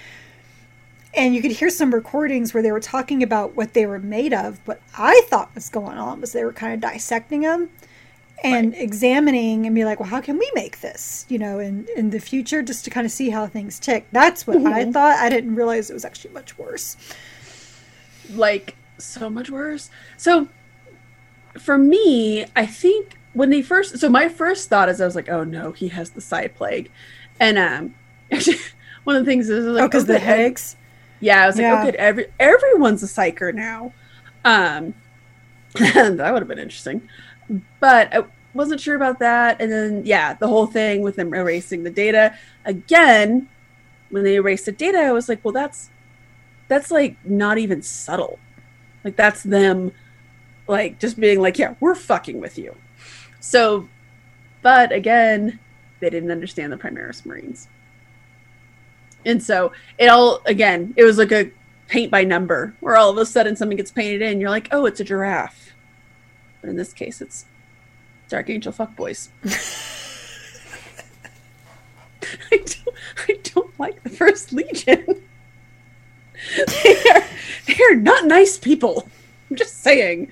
[1.15, 4.33] and you could hear some recordings where they were talking about what they were made
[4.33, 4.59] of.
[4.65, 7.69] What I thought was going on was they were kind of dissecting them
[8.43, 11.25] and examining and be like, well, how can we make this?
[11.27, 14.05] You know, in in the future, just to kind of see how things tick.
[14.11, 14.91] That's what I mm-hmm.
[14.91, 15.17] thought.
[15.17, 16.97] I didn't realize it was actually much worse.
[18.29, 19.89] Like so much worse.
[20.17, 20.49] So
[21.57, 25.29] for me, I think when they first so my first thought is I was like,
[25.29, 26.91] oh no, he has the side plague.
[27.39, 27.95] And um
[29.03, 30.75] one of the things is like oh, because the headaches.
[31.19, 31.85] Yeah, I was like, Yeah.
[31.87, 33.93] okay, every everyone's a psyker now.
[34.45, 34.93] Um,
[35.79, 37.07] that would have been interesting,
[37.79, 38.23] but I
[38.53, 39.61] wasn't sure about that.
[39.61, 43.49] And then, yeah, the whole thing with them erasing the data again.
[44.09, 45.91] When they erased the data, I was like, well, that's
[46.67, 48.39] that's like not even subtle.
[49.03, 49.91] Like that's them,
[50.67, 52.75] like just being like, yeah, we're fucking with you.
[53.39, 53.87] So,
[54.63, 55.59] but again,
[55.99, 57.67] they didn't understand the Primaris Marines.
[59.25, 61.51] And so it all again, it was like a
[61.87, 64.85] paint by number where all of a sudden something gets painted in, you're like, oh,
[64.85, 65.73] it's a giraffe.
[66.61, 67.45] But in this case, it's
[68.29, 69.29] Dark Angel fuckboys.
[72.51, 72.95] I don't,
[73.27, 75.05] I don't like the First Legion.
[76.83, 77.23] they, are,
[77.65, 79.09] they are not nice people.
[79.49, 80.31] I'm just saying.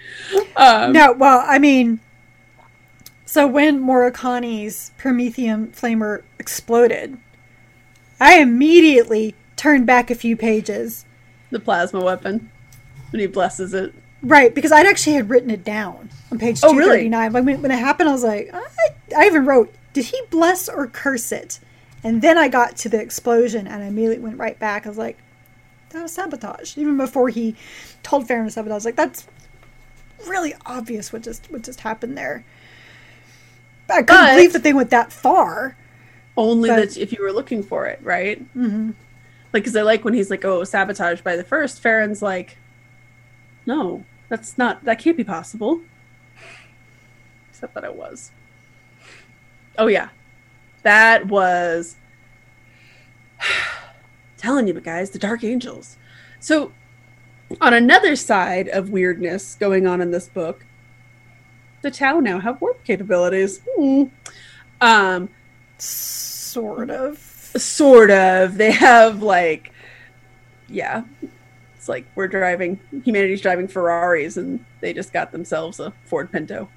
[0.55, 1.99] Um, No, well, I mean,
[3.27, 7.17] so when Murakami's promethium flamer exploded,
[8.21, 11.05] I immediately turned back a few pages.
[11.51, 12.49] The plasma weapon.
[13.11, 13.93] When he blesses it.
[14.23, 17.09] Right, because I'd actually had written it down on page Oh, really?
[17.09, 17.33] 239.
[17.33, 18.65] Like when, when it happened, I was like, I,
[19.15, 21.59] I even wrote, did he bless or curse it?
[22.05, 24.85] And then I got to the explosion and I immediately went right back.
[24.85, 25.17] I was like,
[25.89, 26.77] that was sabotage.
[26.77, 27.55] Even before he
[28.03, 29.27] told Farron to sabotage, I was like, that's
[30.25, 32.45] really obvious what just what just happened there.
[33.89, 35.75] I couldn't But- believe that they went that far.
[36.35, 38.41] Only But- that if you were looking for it, right?
[38.55, 38.91] Mm-hmm.
[39.53, 41.81] Like, because I like when he's like, "Oh, sabotaged by the first.
[41.81, 42.57] Farron's like,
[43.65, 44.83] "No, that's not.
[44.83, 45.81] That can't be possible."
[47.49, 48.31] Except that it was.
[49.77, 50.09] Oh yeah,
[50.83, 51.95] that was.
[54.37, 55.97] telling you, guys, the Dark Angels.
[56.39, 56.71] So,
[57.59, 60.65] on another side of weirdness going on in this book,
[61.81, 63.61] the Tau now have warp capabilities.
[63.77, 64.03] Hmm.
[64.81, 65.29] Um,
[65.77, 67.17] Sort of.
[67.19, 69.71] sort of they have like
[70.67, 71.03] yeah
[71.75, 76.67] it's like we're driving humanity's driving ferraris and they just got themselves a ford pinto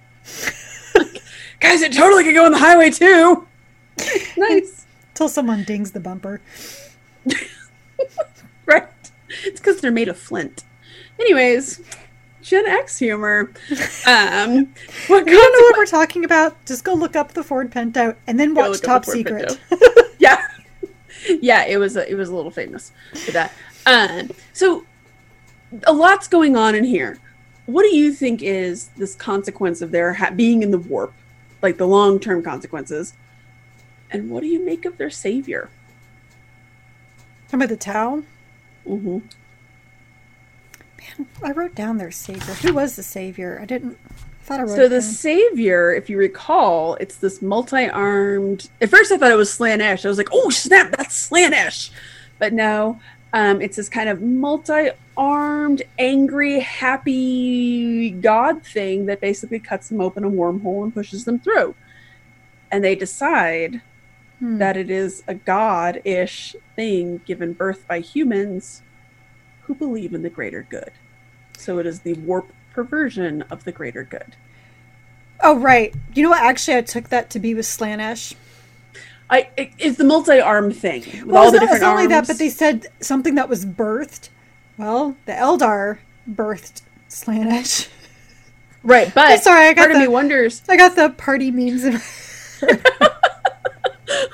[0.94, 1.22] Like,
[1.60, 3.46] guys it totally could go on the highway too
[4.36, 6.40] nice Till someone dings the bumper.
[8.66, 8.88] Right.
[9.44, 10.64] It's because they're made of flint.
[11.18, 11.80] Anyways,
[12.50, 13.52] Gen X humor.
[14.06, 14.66] Um,
[15.06, 16.64] what you don't know what we're talking about?
[16.64, 19.60] Just go look up the Ford Pinto and then watch Top Secret.
[20.18, 20.42] yeah,
[21.40, 23.52] yeah, it was a, it was a little famous for that.
[23.86, 24.84] Um, so
[25.84, 27.18] a lot's going on in here.
[27.66, 31.12] What do you think is this consequence of their ha- being in the warp,
[31.62, 33.12] like the long term consequences?
[34.10, 35.70] And what do you make of their savior?
[37.46, 38.22] Talking about the Tau?
[38.86, 39.18] Mm-hmm.
[41.42, 42.54] I wrote down their savior.
[42.54, 43.58] Who was the savior?
[43.60, 43.98] I didn't.
[44.08, 44.76] I thought I wrote.
[44.76, 45.02] So the down.
[45.02, 48.68] savior, if you recall, it's this multi-armed.
[48.80, 50.04] At first, I thought it was Slaanesh.
[50.04, 51.90] I was like, "Oh snap, that's Slaanesh,"
[52.38, 53.00] but no,
[53.32, 60.24] um, it's this kind of multi-armed, angry, happy god thing that basically cuts them open
[60.24, 61.74] a wormhole and pushes them through.
[62.72, 63.82] And they decide
[64.38, 64.58] hmm.
[64.58, 68.82] that it is a god-ish thing given birth by humans
[69.62, 70.90] who believe in the greater good.
[71.60, 74.36] So it is the warp perversion of the greater good.
[75.42, 75.94] Oh right.
[76.14, 76.42] You know what?
[76.42, 78.34] Actually, I took that to be with Slaanesh.
[79.28, 82.00] I it, it's the multi-arm thing with well, all the different arms.
[82.00, 84.30] only that, but they said something that was birthed.
[84.76, 87.88] Well, the Eldar birthed Slaanesh.
[88.82, 90.62] Right, but sorry, I got part the, of me wonders.
[90.68, 91.84] I got the party memes.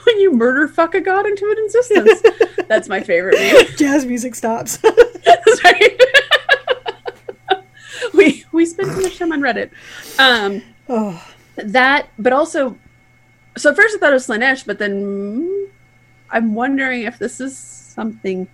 [0.04, 2.22] when you murder fuck a god into an existence.
[2.68, 3.76] That's my favorite meme.
[3.76, 4.76] Jazz music stops.
[4.78, 6.00] That's right.
[8.14, 9.70] we we spend too much time on Reddit.
[10.18, 11.32] Um, oh.
[11.56, 12.76] That, but also,
[13.56, 15.68] so at first I thought it was Slaanesh, but then
[16.30, 18.46] I'm wondering if this is something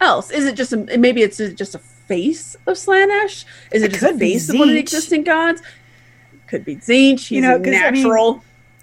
[0.00, 0.30] else.
[0.30, 3.44] Is it just a, maybe it's just a face of Slaanesh?
[3.72, 5.62] Is it, it just a face of one of the existing gods?
[6.46, 7.28] Could be Tzeentch.
[7.28, 8.30] He's you know, natural.
[8.30, 8.42] I mean,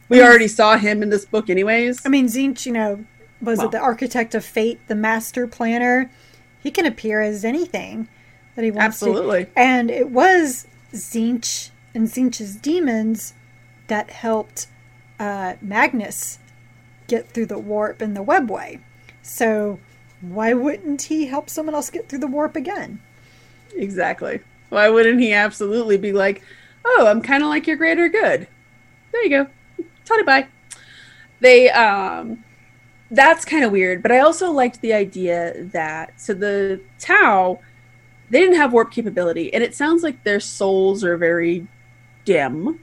[0.09, 2.05] we already saw him in this book, anyways.
[2.05, 3.05] I mean, Tzeentch, you know,
[3.41, 3.67] was well.
[3.67, 6.09] it the architect of fate, the master planner?
[6.61, 8.09] He can appear as anything
[8.55, 9.45] that he wants Absolutely.
[9.45, 9.51] to.
[9.55, 13.33] And it was Tzeentch and Tzeentch's demons
[13.87, 14.67] that helped
[15.19, 16.39] uh, Magnus
[17.07, 18.79] get through the warp in the webway.
[19.21, 19.79] So
[20.21, 23.01] why wouldn't he help someone else get through the warp again?
[23.75, 24.41] Exactly.
[24.69, 26.43] Why wouldn't he absolutely be like,
[26.85, 28.47] oh, I'm kind of like your greater good?
[29.11, 29.47] There you go.
[30.05, 30.47] Tony bye.
[31.39, 32.43] They um
[33.11, 37.59] that's kind of weird, but I also liked the idea that so the Tau
[38.29, 41.67] they didn't have warp capability, and it sounds like their souls are very
[42.25, 42.79] dim.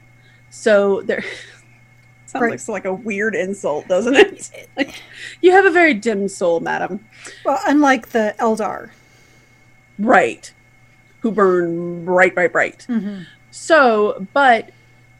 [0.49, 1.23] So they're
[2.25, 2.51] sounds right.
[2.51, 4.69] like, like a weird insult, doesn't it?
[4.77, 5.01] like,
[5.41, 7.05] you have a very dim soul, madam.
[7.45, 8.91] Well, unlike the Eldar,
[9.99, 10.51] right?
[11.21, 12.85] Who burn bright, bright, bright.
[12.89, 13.23] Mm-hmm.
[13.51, 14.71] So, but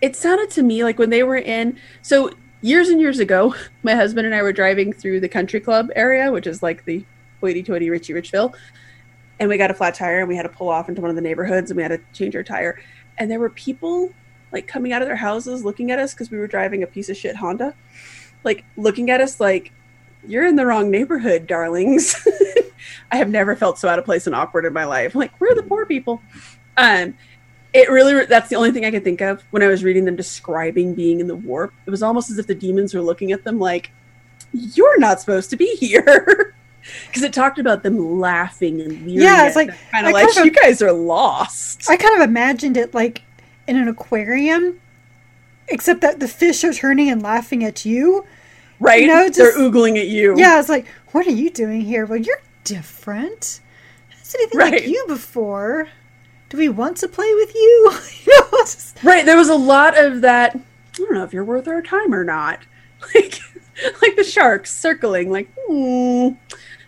[0.02, 3.96] it sounded to me like when they were in so years and years ago my
[3.96, 7.04] husband and i were driving through the country club area which is like the
[7.42, 8.54] hoity-toity richie richville
[9.40, 11.16] and we got a flat tire and we had to pull off into one of
[11.16, 12.80] the neighborhoods and we had to change our tire.
[13.18, 14.12] And there were people
[14.52, 17.10] like coming out of their houses looking at us because we were driving a piece
[17.10, 17.76] of shit honda
[18.44, 19.72] like looking at us like
[20.26, 22.16] you're in the wrong neighborhood darlings.
[23.12, 25.16] I have never felt so out of place and awkward in my life.
[25.16, 26.22] Like we're the poor people.
[26.78, 27.16] Um
[27.74, 30.16] it really that's the only thing i could think of when i was reading them
[30.16, 31.74] describing being in the warp.
[31.86, 33.92] It was almost as if the demons were looking at them like
[34.54, 36.56] you're not supposed to be here
[37.08, 40.82] because it talked about them laughing and yeah it's like kind of like you guys
[40.82, 43.22] are lost i kind of imagined it like
[43.68, 44.80] in an aquarium
[45.68, 48.26] except that the fish are turning and laughing at you
[48.80, 51.82] right you know, just, they're oogling at you yeah it's like what are you doing
[51.82, 53.62] here well you're different
[54.10, 54.74] has anything right.
[54.74, 55.88] like you before
[56.50, 57.92] do we want to play with you?
[59.04, 59.26] right.
[59.26, 60.56] There was a lot of that.
[60.56, 62.60] I don't know if you're worth our time or not.
[63.14, 63.40] Like,
[64.02, 66.30] like the sharks circling, like, hmm,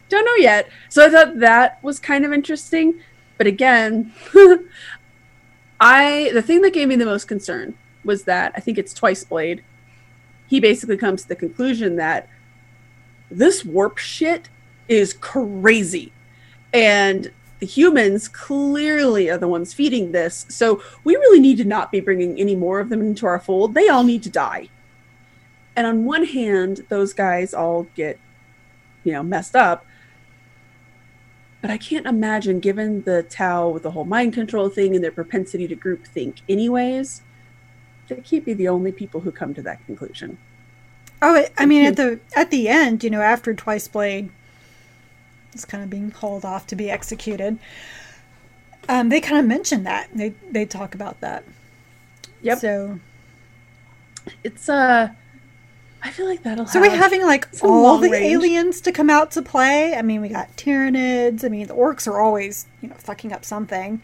[0.10, 0.70] don't know yet.
[0.89, 2.99] So I thought that was kind of interesting.
[3.38, 4.14] But again,
[5.80, 9.24] I the thing that gave me the most concern was that I think it's Twice
[9.24, 9.64] Blade.
[10.47, 12.28] He basically comes to the conclusion that
[13.30, 14.49] this warp shit
[14.88, 16.12] is crazy.
[16.74, 20.45] And the humans clearly are the ones feeding this.
[20.49, 23.74] So we really need to not be bringing any more of them into our fold.
[23.74, 24.70] They all need to die.
[25.76, 28.20] And on one hand, those guys all get,
[29.03, 29.86] you know, messed up.
[31.62, 35.12] But I can't imagine, given the Tau with the whole mind control thing and their
[35.12, 37.22] propensity to group think, anyways,
[38.07, 40.38] they can't be the only people who come to that conclusion.
[41.22, 44.30] Oh, I mean, at the at the end, you know, after Twice Blade
[45.53, 47.60] is kind of being hauled off to be executed.
[48.88, 51.43] Um, they kind of mention that they they talk about that.
[52.41, 52.60] Yep.
[52.60, 52.99] So
[54.43, 55.10] it's uh
[56.02, 56.66] I feel like that'll.
[56.66, 58.26] So we're having like all the range.
[58.34, 59.93] aliens to come out to play.
[59.93, 61.43] I mean, we got Tyranids.
[61.43, 64.02] I mean, the orcs are always, you know, fucking up something.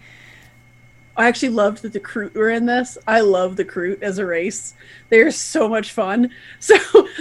[1.18, 2.98] I actually loved that the Kroot were in this.
[3.08, 4.74] I love the Kroot as a race.
[5.10, 6.32] They're so much fun.
[6.60, 6.76] So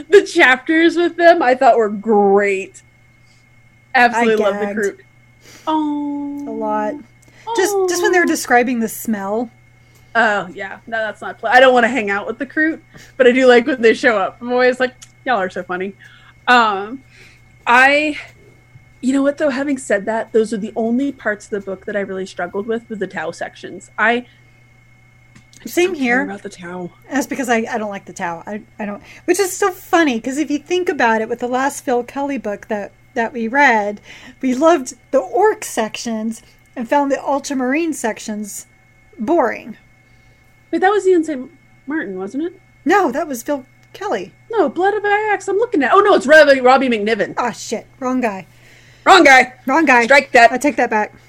[0.08, 2.82] the chapters with them I thought were great.
[3.94, 4.66] Absolutely love the.
[4.74, 5.00] Kroot.
[5.66, 6.94] Oh, A lot.
[7.56, 9.50] Just just when they're describing the smell.
[10.14, 11.38] Oh yeah, no, that's not.
[11.38, 12.80] Pl- I don't want to hang out with the Kroot,
[13.16, 14.38] but I do like when they show up.
[14.40, 14.94] I'm always like,
[15.24, 15.94] y'all are so funny.
[16.46, 17.02] Um,
[17.66, 18.18] I,
[19.00, 19.50] you know what though?
[19.50, 22.66] Having said that, those are the only parts of the book that I really struggled
[22.66, 23.90] with with the Tau sections.
[23.98, 24.26] I
[25.66, 26.22] Same here.
[26.22, 26.92] about the Tau.
[27.10, 28.42] That's because I, I don't like the Tau.
[28.46, 31.48] I, I don't, which is so funny because if you think about it, with the
[31.48, 34.00] last Phil Kelly book that that we read,
[34.40, 36.42] we loved the orc sections
[36.76, 38.66] and found the ultramarine sections
[39.18, 39.76] boring.
[40.74, 41.48] Wait, that was Ian St.
[41.86, 42.60] Martin, wasn't it?
[42.84, 44.32] No, that was Phil Kelly.
[44.50, 45.48] No, Blood of Iax.
[45.48, 45.92] I'm looking at.
[45.92, 47.34] Oh no, it's Robbie, Robbie MacNiven.
[47.38, 48.44] Ah, shit, wrong guy,
[49.06, 49.52] Wrong guy.
[49.66, 50.02] wrong guy.
[50.02, 50.50] Strike that.
[50.50, 51.14] I take that back.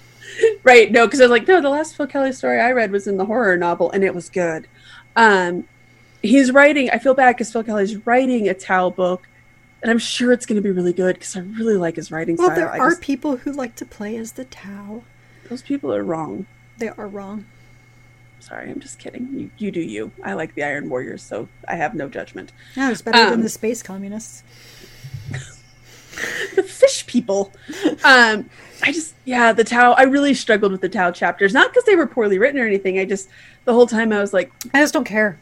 [0.64, 0.92] Right.
[0.92, 3.18] No, because I was like, no, the last Phil Kelly story I read was in
[3.18, 4.68] the horror novel, and it was good.
[5.16, 5.66] Um,
[6.24, 6.90] he's writing.
[6.90, 9.30] I feel bad because Phil Kelly's writing a Tau book,
[9.84, 12.36] and I'm sure it's going to be really good because I really like his writing
[12.36, 12.56] Well, style.
[12.58, 15.04] there I are just- people who like to play as the Tau.
[15.50, 16.48] those people are wrong.
[16.80, 17.46] They are wrong.
[18.46, 19.28] Sorry, I'm just kidding.
[19.34, 20.12] You, you do you.
[20.24, 22.52] I like the Iron Warriors, so I have no judgment.
[22.78, 24.44] No, it's better Um, than the space communists.
[26.56, 27.52] the fish people.
[28.04, 28.48] Um,
[28.84, 29.94] I just, yeah, the Tau.
[29.94, 33.00] I really struggled with the Tau chapters, not because they were poorly written or anything.
[33.00, 33.30] I just,
[33.64, 35.40] the whole time I was like, I just don't care.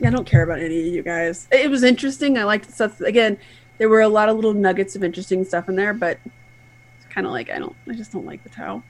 [0.00, 1.48] Yeah, I don't care about any of you guys.
[1.52, 2.38] It was interesting.
[2.38, 3.02] I liked the stuff.
[3.02, 3.36] Again,
[3.76, 7.26] there were a lot of little nuggets of interesting stuff in there, but it's kind
[7.26, 7.76] of like I don't.
[7.86, 8.82] I just don't like the Tau.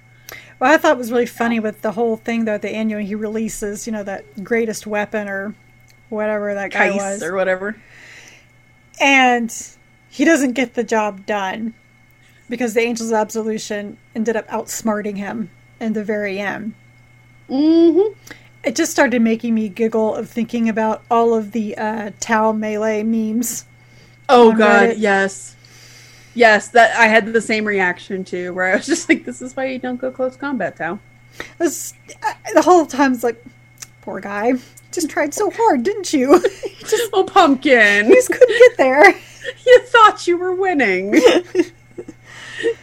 [0.58, 2.90] What I thought it was really funny with the whole thing though at the end,
[2.90, 5.54] you know, he releases, you know, that greatest weapon or
[6.08, 7.22] whatever that guy Kais was.
[7.22, 7.76] or whatever.
[9.00, 9.54] And
[10.08, 11.74] he doesn't get the job done
[12.48, 15.50] because the Angels of Absolution ended up outsmarting him
[15.80, 16.74] in the very end.
[17.48, 18.18] Mm-hmm.
[18.64, 23.02] It just started making me giggle of thinking about all of the uh, Tau Melee
[23.02, 23.64] memes.
[24.28, 24.94] Oh God, Reddit.
[24.98, 25.55] yes,
[26.36, 26.68] yes.
[26.68, 29.66] That I had the same reaction too, where I was just like, "This is why
[29.66, 30.98] you don't go close combat, Tau."
[31.58, 31.92] This,
[32.26, 33.44] uh, the whole time it's like,
[34.02, 34.52] poor guy,
[34.92, 36.40] just tried so hard, didn't you?
[36.80, 38.06] Just, Oh, pumpkin!
[38.06, 39.08] he just couldn't get there.
[39.66, 41.20] you thought you were winning.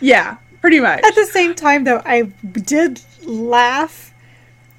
[0.01, 1.03] yeah, pretty much.
[1.03, 4.13] At the same time, though, I did laugh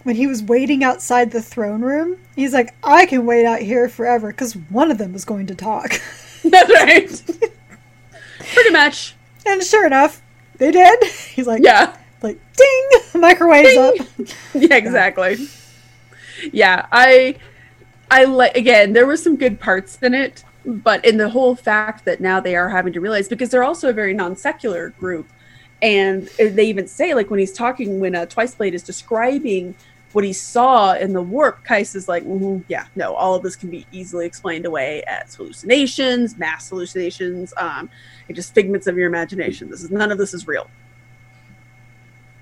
[0.03, 2.17] when he was waiting outside the throne room.
[2.37, 5.55] He's like, I can wait out here forever because one of them is going to
[5.55, 6.01] talk.
[6.45, 7.51] That's right.
[8.55, 9.15] Pretty much.
[9.47, 10.23] and sure enough,
[10.59, 11.05] they did.
[11.35, 11.97] He's like, Yeah.
[12.23, 12.89] like ding,
[13.21, 13.95] microwaves up.
[14.55, 15.37] yeah exactly
[16.53, 17.35] yeah i
[18.11, 22.05] i like again there were some good parts in it but in the whole fact
[22.05, 25.27] that now they are having to realize because they're also a very non-secular group
[25.81, 29.75] and they even say like when he's talking when uh, twice blade is describing
[30.15, 33.57] what he saw in the warp kais is like "Mhm, yeah no all of this
[33.57, 37.91] can be easily explained away as hallucinations mass hallucinations um
[38.29, 39.71] and just figments of your imagination.
[39.71, 40.69] This is none of this is real.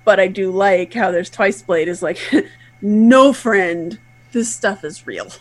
[0.05, 2.19] But I do like how there's Twice Blade is like,
[2.81, 3.97] no friend,
[4.31, 5.31] this stuff is real.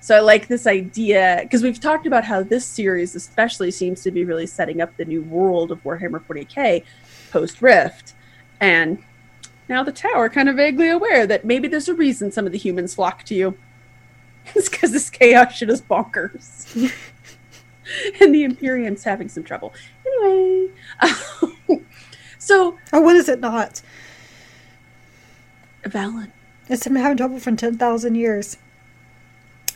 [0.00, 4.10] So I like this idea because we've talked about how this series, especially, seems to
[4.10, 6.84] be really setting up the new world of Warhammer 40k
[7.30, 8.12] post Rift,
[8.60, 9.02] and
[9.68, 12.58] now the Tower kind of vaguely aware that maybe there's a reason some of the
[12.58, 13.56] humans flock to you.
[14.54, 16.74] it's because this chaos shit is bonkers,
[18.20, 19.72] and the Imperium's having some trouble.
[20.06, 20.68] Anyway,
[22.38, 23.82] so Oh, when is it not?
[25.84, 26.30] Valen.
[26.68, 28.56] It's been having trouble for 10,000 years.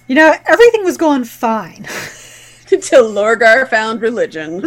[0.06, 1.86] You know, everything was going fine.
[2.72, 4.64] until Lorgar found religion,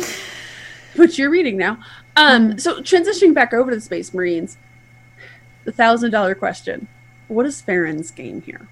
[0.95, 1.79] which you're reading now.
[2.15, 4.57] Um, so transitioning back over to the Space Marines,
[5.63, 6.87] the thousand dollar question:
[7.27, 8.67] What is Farron's gain here?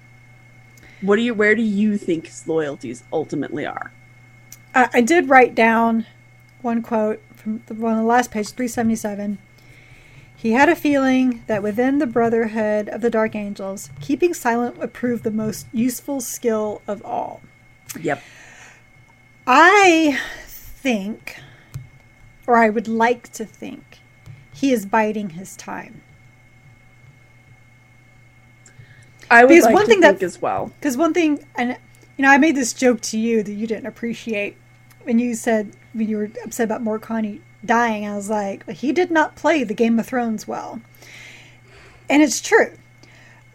[1.00, 1.34] What do you?
[1.34, 3.92] Where do you think his loyalties ultimately are?
[4.74, 6.06] I, I did write down
[6.62, 9.38] one quote from the one on the last page, 377.
[10.36, 14.92] He had a feeling that within the Brotherhood of the Dark Angels, keeping silent would
[14.92, 17.42] prove the most useful skill of all.
[18.00, 18.22] Yep.
[19.46, 21.40] I think,
[22.46, 23.98] or I would like to think,
[24.52, 26.00] he is biding his time.
[29.30, 30.72] I would Because like one to thing that- think as well.
[30.80, 31.76] Because one thing, and
[32.16, 34.56] you know, I made this joke to you that you didn't appreciate
[35.04, 38.06] when you said when you were upset about Morkani dying.
[38.06, 40.80] I was like, he did not play the Game of Thrones well,
[42.08, 42.72] and it's true.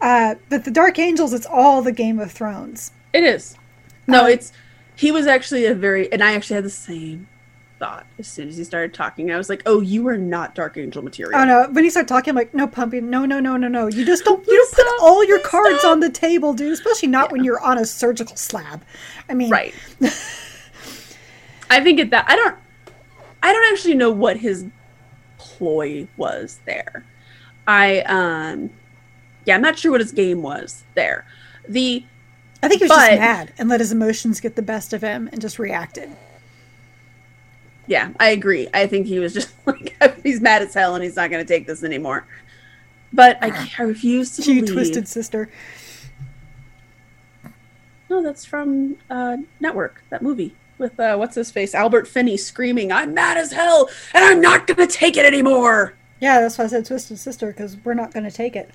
[0.00, 2.92] Uh, but the Dark Angels, it's all the Game of Thrones.
[3.12, 3.56] It is.
[4.06, 4.52] No, Um, it's
[4.94, 7.28] he was actually a very, and I actually had the same
[7.78, 9.30] thought as soon as he started talking.
[9.30, 11.68] I was like, "Oh, you are not Dark Angel material." Oh no!
[11.72, 13.86] When he started talking, I'm like, no, Pumpy, no, no, no, no, no.
[13.88, 14.46] You just don't.
[14.46, 15.92] You don't put stop, all your cards stop.
[15.92, 16.72] on the table, dude.
[16.72, 18.82] Especially not when you're on a surgical slab.
[19.28, 19.74] I mean, Right.
[21.68, 22.54] I think at that, I don't,
[23.42, 24.64] I don't actually know what his
[25.38, 27.04] ploy was there.
[27.66, 28.70] I, um,
[29.44, 31.26] yeah, I'm not sure what his game was there.
[31.68, 32.04] The
[32.62, 35.02] I think he was But- just mad and let his emotions get the best of
[35.02, 36.10] him and just reacted.
[37.86, 38.68] Yeah, I agree.
[38.74, 41.48] I think he was just like he's mad as hell and he's not going to
[41.48, 42.26] take this anymore.
[43.12, 45.48] But I, I refuse to You twisted sister.
[48.10, 50.02] No, that's from uh, Network.
[50.10, 54.24] That movie with uh, what's his face, Albert Finney, screaming, "I'm mad as hell and
[54.24, 57.76] I'm not going to take it anymore." Yeah, that's why I said twisted sister because
[57.84, 58.70] we're not going to take it.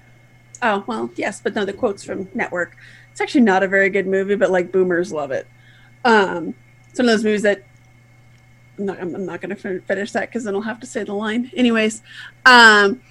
[0.61, 2.75] Oh well, yes, but no, the quotes from Network.
[3.11, 5.47] It's actually not a very good movie, but like boomers love it.
[6.05, 6.53] Um,
[6.89, 7.63] it's one of those movies that
[8.89, 11.13] I'm not, I'm not going to finish that because then I'll have to say the
[11.13, 11.51] line.
[11.55, 12.01] Anyways,
[12.45, 13.01] um,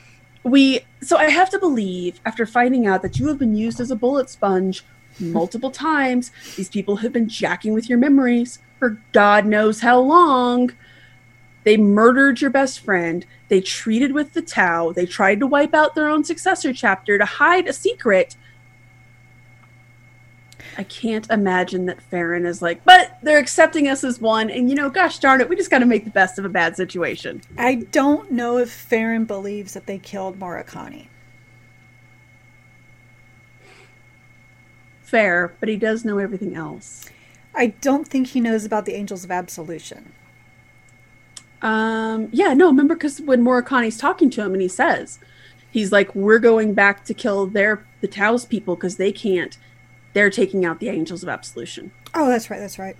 [0.43, 3.91] we so I have to believe after finding out that you have been used as
[3.91, 4.85] a bullet sponge
[5.19, 10.73] multiple times, these people have been jacking with your memories for God knows how long.
[11.63, 13.27] They murdered your best friend.
[13.49, 14.93] They treated with the Tau.
[14.93, 18.35] They tried to wipe out their own successor chapter to hide a secret.
[20.79, 24.77] I can't imagine that Farron is like, but they're accepting us as one, and you
[24.77, 27.43] know, gosh darn it, we just got to make the best of a bad situation.
[27.59, 31.09] I don't know if Farron believes that they killed Murakami.
[35.03, 37.11] Fair, but he does know everything else.
[37.55, 40.13] I don't think he knows about the Angels of Absolution.
[41.63, 45.19] Um, yeah, no, remember because when Murakami's talking to him and he says,
[45.71, 49.59] he's like, we're going back to kill their the Tau's people because they can't.
[50.13, 51.93] They're taking out the Angels of Absolution.
[52.15, 52.59] Oh, that's right.
[52.59, 52.97] That's right.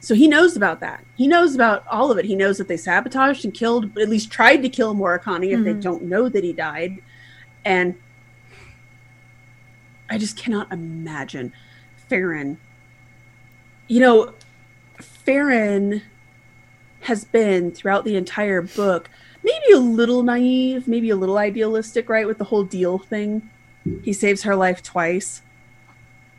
[0.00, 1.02] So he knows about that.
[1.16, 2.26] He knows about all of it.
[2.26, 5.64] He knows that they sabotaged and killed, but at least tried to kill Murakami if
[5.64, 5.82] they Mhm.
[5.82, 6.98] don't know that he died.
[7.64, 7.94] And
[10.10, 11.52] I just cannot imagine
[12.08, 12.58] Farron.
[13.88, 14.34] You know,
[15.00, 16.02] Farron
[17.00, 19.08] has been throughout the entire book
[19.42, 22.26] maybe a little naive, maybe a little idealistic, right?
[22.26, 23.42] With the whole deal thing.
[24.02, 25.42] He saves her life twice.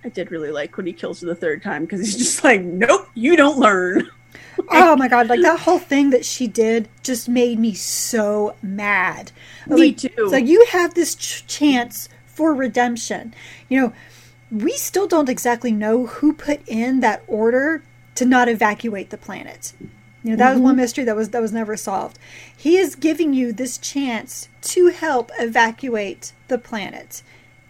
[0.05, 2.61] I did really like when he kills her the third time because he's just like,
[2.61, 4.09] nope, you don't learn.
[4.69, 9.33] Oh my god, like that whole thing that she did just made me so mad.
[9.67, 10.09] Me like, too.
[10.17, 13.33] It's like you have this ch- chance for redemption.
[13.67, 13.93] You know,
[14.49, 17.83] we still don't exactly know who put in that order
[18.15, 19.73] to not evacuate the planet.
[20.23, 20.81] You know, that was one mm-hmm.
[20.81, 22.17] mystery that was that was never solved.
[22.55, 27.23] He is giving you this chance to help evacuate the planet.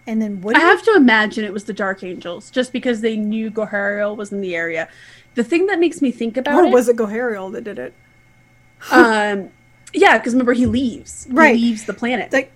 [0.06, 3.16] And then what I have to imagine it was the Dark Angels just because they
[3.16, 4.88] knew Gohariel was in the area.
[5.34, 7.92] The thing that makes me think about or it, was it Gohariel that did it?
[8.92, 9.50] um,
[9.92, 11.56] yeah, because remember he leaves, Right.
[11.56, 12.32] He leaves the planet.
[12.32, 12.52] like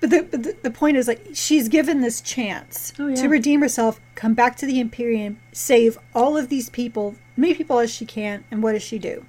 [0.00, 3.14] but the, but the the point is like she's given this chance Oh, yeah.
[3.16, 7.78] to redeem herself come back to the imperium save all of these people many people
[7.78, 9.24] as she can and what does she do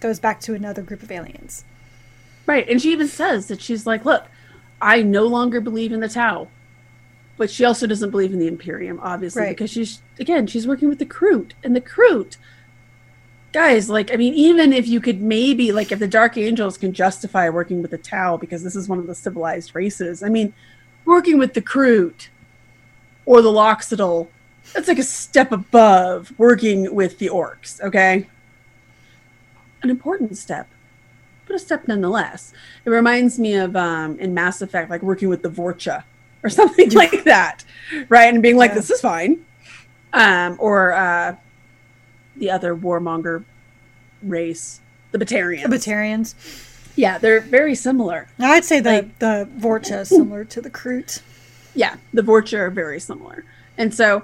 [0.00, 1.64] goes back to another group of aliens
[2.46, 2.68] Right.
[2.68, 4.26] And she even says that she's like, look,
[4.80, 6.48] I no longer believe in the Tau.
[7.36, 9.48] But she also doesn't believe in the Imperium, obviously, Right.
[9.50, 11.50] because she's, again, she's working with the Kroot.
[11.64, 12.36] And the Kroot,
[13.52, 16.92] guys, like, I mean, even if you could maybe, like, if the Dark Angels can
[16.92, 20.54] justify working with the Tau, because this is one of the civilized races, I mean,
[21.04, 22.28] working with the Kroot
[23.26, 24.28] or the Loxatl,
[24.72, 28.28] that's like a step above working with the Orcs, okay?
[29.82, 30.68] An important step
[31.46, 32.52] but a step nonetheless.
[32.84, 36.04] It reminds me of um, in Mass Effect, like working with the Vorcha
[36.42, 37.64] or something like that,
[38.08, 38.32] right?
[38.32, 38.74] And being like, Yeah.
[38.76, 39.44] "This is fine,"
[40.12, 41.36] um, or uh,
[42.36, 43.44] the other warmonger
[44.22, 44.80] race,
[45.12, 45.62] the Batarians.
[45.68, 46.34] the Batarians
[46.96, 48.28] yeah, they're very similar.
[48.38, 51.22] I'd say the Like- the Vorcha is similar to the Kroot
[51.74, 53.44] Yeah, the Vorcha are very similar,
[53.76, 54.22] and so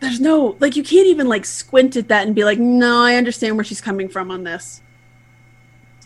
[0.00, 3.16] there's no like you can't even like squint at that and be like, "No, I
[3.16, 4.80] understand where she's coming from on this."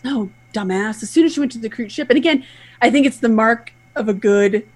[0.03, 1.03] No, dumbass.
[1.03, 2.45] As soon as she went to the cruise ship, and again,
[2.81, 4.67] I think it's the mark of a good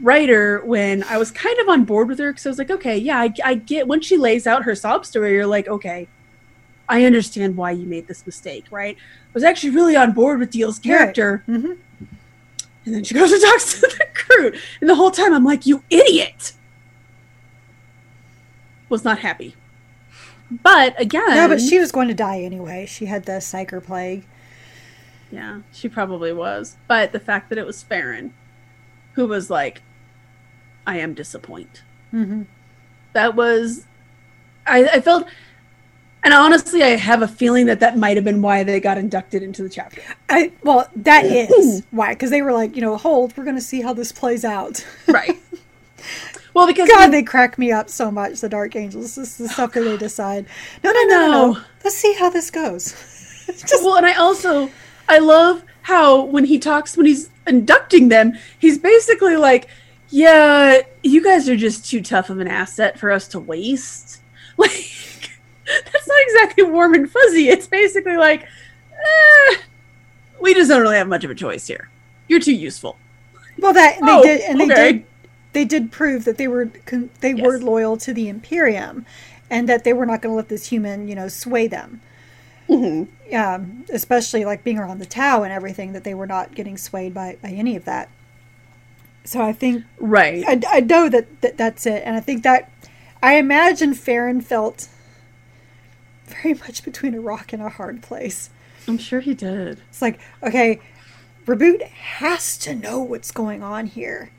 [0.00, 2.96] writer when I was kind of on board with her because I was like, okay,
[2.96, 6.08] yeah, I, I get when she lays out her sob story, you're like, okay,
[6.88, 8.96] I understand why you made this mistake, right?
[8.96, 11.72] I was actually really on board with Deal's character, hmm
[12.84, 15.66] and then she goes and talks to the Kroot, and the whole time I'm like,
[15.66, 16.52] you idiot!
[18.88, 19.56] Was not happy.
[20.62, 24.24] But again, no but she was going to die anyway she had the psyker plague
[25.30, 26.76] Yeah, she probably was.
[26.86, 28.32] But the fact that it was Farron,
[29.14, 29.82] who was like,
[30.86, 31.80] I am disappointed.
[32.10, 32.42] hmm
[33.12, 33.86] that was
[34.66, 35.26] I, I felt
[36.22, 39.42] and honestly i have a feeling that that might have been why they got inducted
[39.42, 43.34] into the chapter I well, that is why because they were like, you know, hold,
[43.36, 44.86] we're going to see how this plays out.
[45.08, 45.38] right
[46.52, 48.40] well because God, they crack me up so much.
[48.40, 50.44] The Dark Angels, this is the stuff that they decide.
[50.84, 51.60] No, no, no, no, no.
[51.84, 52.92] Let's see how this goes.
[53.46, 54.68] Just well and i also
[55.08, 59.68] i love how when he talks when he's inducting them he's basically like
[60.10, 64.20] yeah you guys are just too tough of an asset for us to waste.
[64.58, 65.30] Like
[65.66, 67.48] that's not exactly warm and fuzzy.
[67.48, 69.56] It's basically like eh,
[70.40, 71.90] we just don't really have much of a choice here.
[72.28, 72.96] You're too useful.
[73.58, 75.04] Well, that they Oh, did, and they did,
[75.52, 76.70] they did prove that they were
[77.20, 79.04] they were loyal to the Imperium,
[79.50, 82.00] and that they were not going to let this human, you know, sway them.
[82.68, 83.34] Mm-hmm.
[83.34, 87.14] um, especially like being around the Tau and everything, that they were not getting swayed
[87.14, 88.08] by, by any of that.
[89.24, 92.70] So I think right I, I know that, that that's it, and I think that
[93.22, 94.88] I imagine Farron felt
[96.26, 98.50] very much between a rock and a hard place.
[98.88, 100.80] i'm sure he did It's like, okay,
[101.46, 104.30] Reboot has to know what's going on here.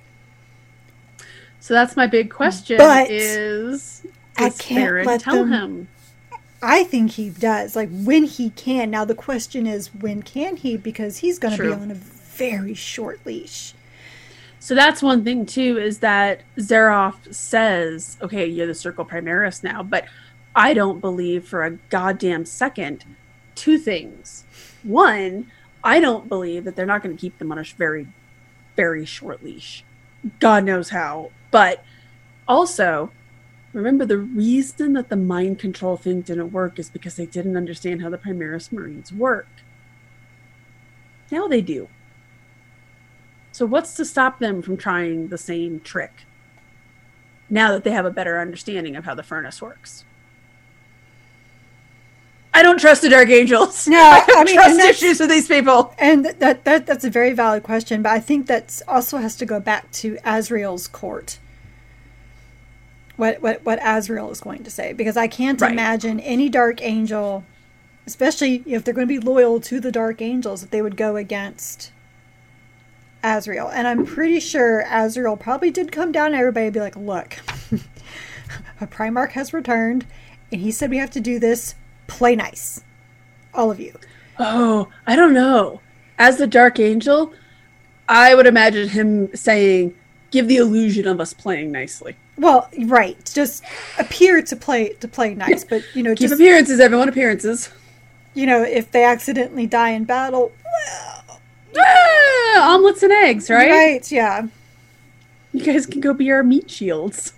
[1.60, 4.04] so that's my big question But is
[4.38, 5.88] I can't Farron let tell them- him
[6.62, 8.90] I think he does, like when he can.
[8.90, 10.76] Now the question is, when can he?
[10.78, 13.74] Because he's going to be on a very short leash.
[14.60, 19.84] So that's one thing too is that Zeroff says, "Okay, you're the Circle Primaris now,"
[19.84, 20.06] but
[20.56, 23.06] I don't believe for a goddamn second
[23.54, 24.44] two things.
[24.84, 25.52] One,
[25.84, 28.08] I don't believe that they're not going to keep them on a very,
[28.76, 29.84] very short leash.
[30.40, 31.32] God knows how.
[31.52, 31.84] But
[32.48, 33.12] also,
[33.78, 38.02] remember the reason that the mind control thing didn't work is because they didn't understand
[38.02, 39.48] how the Primaris Marines work.
[41.32, 41.88] Now they do.
[43.52, 46.26] So what's to stop them from trying the same trick?
[47.50, 50.04] Now that they have a better understanding of how the furnace works.
[52.54, 53.88] I don't trust the Dark Angels.
[53.88, 55.94] No, I I mean, trust issues with these people.
[56.00, 59.46] And that, that that's a very valid question, but I think that also has to
[59.46, 61.38] go back to Azrael's court.
[63.18, 65.72] What what what Azrael is going to say, because I can't Right.
[65.72, 67.44] imagine any dark angel,
[68.06, 71.16] especially if they're going to be loyal to the dark angels, that they would go
[71.16, 71.92] against
[73.24, 73.70] Azrael.
[73.70, 77.38] And I'm pretty sure Azrael probably did come down and everybody would be like, "Look,
[78.82, 80.06] a Primarch has returned,
[80.52, 81.76] and he said we have to do this.
[82.08, 82.84] Play nice,
[83.54, 83.94] all of you."
[84.40, 85.82] Oh, I don't know.
[86.20, 87.34] As the Dark Angel,
[88.08, 89.96] I would imagine him saying,
[90.32, 93.18] "Give the illusion of us playing nicely." Well, right.
[93.34, 93.64] Just
[94.00, 97.70] appear to play to play nice, but you know, Keep just appearances, everyone appearances.
[98.34, 101.40] you know, if they accidentally die in battle, well,
[101.80, 103.70] Ah, omelets and eggs, right?
[103.70, 104.12] right?
[104.12, 104.48] Yeah.
[105.54, 107.34] You guys can go be our meat shields.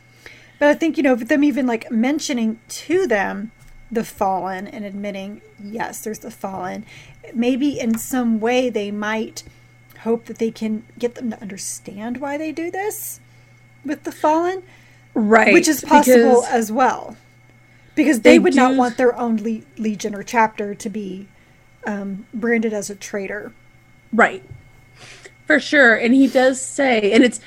[0.59, 3.51] But I think you know, with them even like mentioning to them
[3.91, 6.85] the fallen and admitting, yes, there's the fallen.
[7.33, 9.43] Maybe in some way they might
[9.99, 13.19] hope that they can get them to understand why they do this
[13.85, 14.63] with the fallen,
[15.13, 15.53] Right.
[15.53, 17.17] which is possible as well,
[17.95, 21.27] because they, They would not want their own le- legion or chapter to be
[21.85, 23.51] um, branded as a traitor.
[24.13, 24.43] Right.
[25.47, 25.95] For sure.
[25.95, 27.39] And he does say, and it's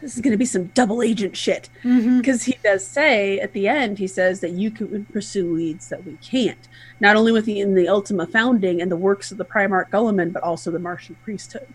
[0.00, 3.68] this is going to be some double agent shit because he does say at the
[3.68, 6.68] end, he says that you can pursue leads that we can't,
[7.00, 10.70] not only within the Ultima founding and the works of the Primarch Guilliman, but also
[10.70, 11.66] the Martian priesthood.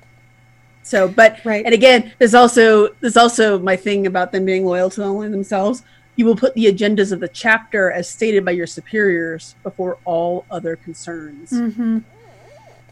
[0.84, 1.64] So, but Right.
[1.64, 5.84] and again, there's also there's also my thing about them being loyal to only themselves.
[6.16, 10.45] You will put the agendas of the chapter as stated by your superiors before all
[10.52, 11.52] other concerns.
[11.52, 11.99] Mm-hmm.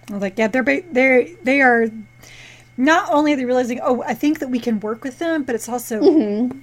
[0.09, 1.87] I was like, yeah, they're ba- they they are.
[2.79, 5.53] Not only are they realizing, oh, I think that we can work with them, but
[5.53, 6.61] it's also, Mhm.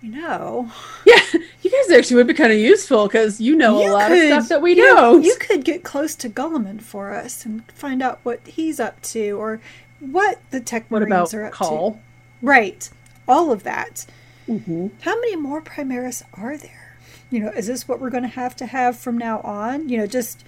[0.00, 0.70] you know,
[1.04, 1.20] Yeah,
[1.62, 4.18] you guys actually would be kind of useful because you know you a lot could-
[4.18, 5.22] of stuff that we know, don't.
[5.24, 9.32] You could get close to Guilliman for us and find out what he's up to
[9.32, 9.60] or
[10.00, 11.92] what the Tech what Marines about are up call?
[11.92, 11.98] to.
[12.40, 12.88] Right,
[13.28, 14.06] all of that.
[14.46, 16.96] hmm How many more Primaris are there?
[17.30, 19.90] You know, is this what we're going to have to have from now on?
[19.90, 20.42] You know, just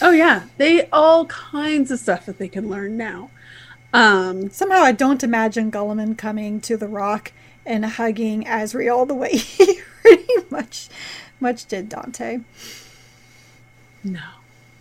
[0.00, 3.28] Oh yeah, they all kinds of stuff that they can learn now.
[3.92, 7.32] Um, Somehow I don't imagine Guilliman coming to the rock
[7.66, 10.88] and hugging Azrael the way he pretty much
[11.40, 12.40] much did Dante.
[14.04, 14.20] no,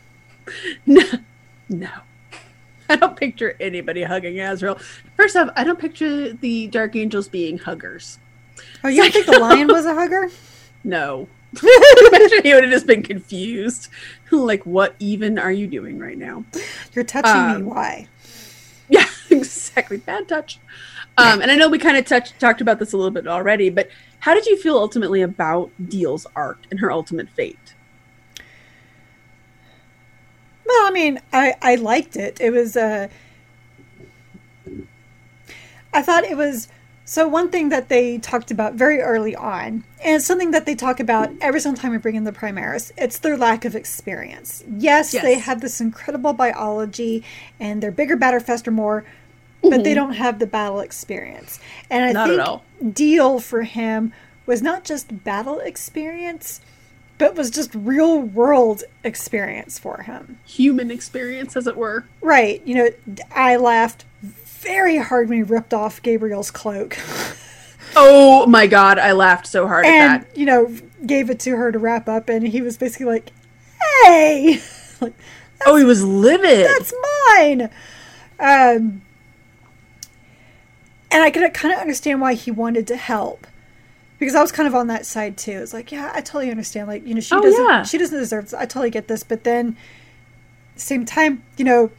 [0.85, 1.03] no,
[1.69, 1.89] no.
[2.89, 4.77] I don't picture anybody hugging Azrael.
[5.15, 8.19] First off, I don't picture the Dark Angels being huggers.
[8.83, 10.29] Oh, you don't think the lion was a hugger?
[10.83, 11.27] No.
[11.61, 13.87] Imagine he would have just been confused.
[14.31, 16.43] like, what even are you doing right now?
[16.93, 17.53] You're touching me.
[17.53, 18.07] Um, Why?
[19.41, 19.97] Exactly.
[19.97, 20.59] Bad touch.
[21.17, 23.69] Um, and I know we kind of touched talked about this a little bit already,
[23.69, 23.89] but
[24.19, 27.73] how did you feel ultimately about Diehl's arc and her ultimate fate?
[30.65, 32.39] Well, I mean, I I liked it.
[32.39, 33.07] It was uh
[35.93, 36.69] I thought it was
[37.03, 40.75] so one thing that they talked about very early on, and it's something that they
[40.75, 44.63] talk about every single time we bring in the Primaris, it's their lack of experience.
[44.65, 45.21] Yes, Yes.
[45.21, 47.25] they have this incredible biology
[47.59, 49.03] and they're bigger, better, faster, more,
[49.61, 51.59] but they don't have the battle experience.
[51.89, 52.37] And I Mm-hmm.
[52.37, 54.13] Not think deal for him
[54.45, 56.61] was not just battle experience,
[57.17, 60.39] but was just real world experience for him.
[60.45, 62.05] Human experience, as it were.
[62.21, 62.61] Right.
[62.65, 62.89] You know,
[63.35, 66.97] I laughed very hard when he ripped off Gabriel's cloak
[67.95, 69.93] Oh my god, I laughed so hard and,
[70.23, 70.37] at that.
[70.37, 70.73] you know,
[71.05, 72.29] gave it to her to wrap up.
[72.29, 73.31] And he was basically like,
[74.03, 74.61] hey,
[75.01, 75.13] like,
[75.65, 76.65] Oh, he was livid.
[76.67, 76.93] that's
[77.37, 77.69] mine.
[78.39, 79.01] Um,
[81.11, 83.47] and I could kind of understand why he wanted to help.
[84.19, 85.51] Because I was kind of on that side too.
[85.63, 86.87] It's like, yeah, I totally understand.
[86.87, 87.83] Like, you know, she Oh, doesn't, yeah.
[87.83, 88.53] she doesn't deserve this.
[88.53, 89.23] I totally get this.
[89.23, 89.75] But then,
[90.75, 91.89] same time, you know,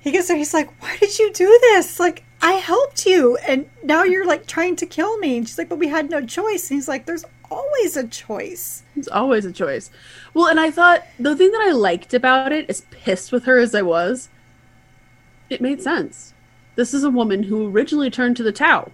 [0.00, 0.36] he gets there.
[0.36, 1.98] He's like, why did you do this?
[1.98, 5.38] Like, I helped you, and now you're like trying to kill me.
[5.38, 6.68] And she's like, but we had no choice.
[6.70, 8.82] And he's like, there's always a choice.
[8.96, 9.90] It's always a choice.
[10.34, 13.58] Well, and I thought the thing that I liked about it, as pissed with her
[13.58, 14.28] as I was,
[15.48, 16.31] it made sense.
[16.74, 18.90] This is a woman who originally turned to the Tau.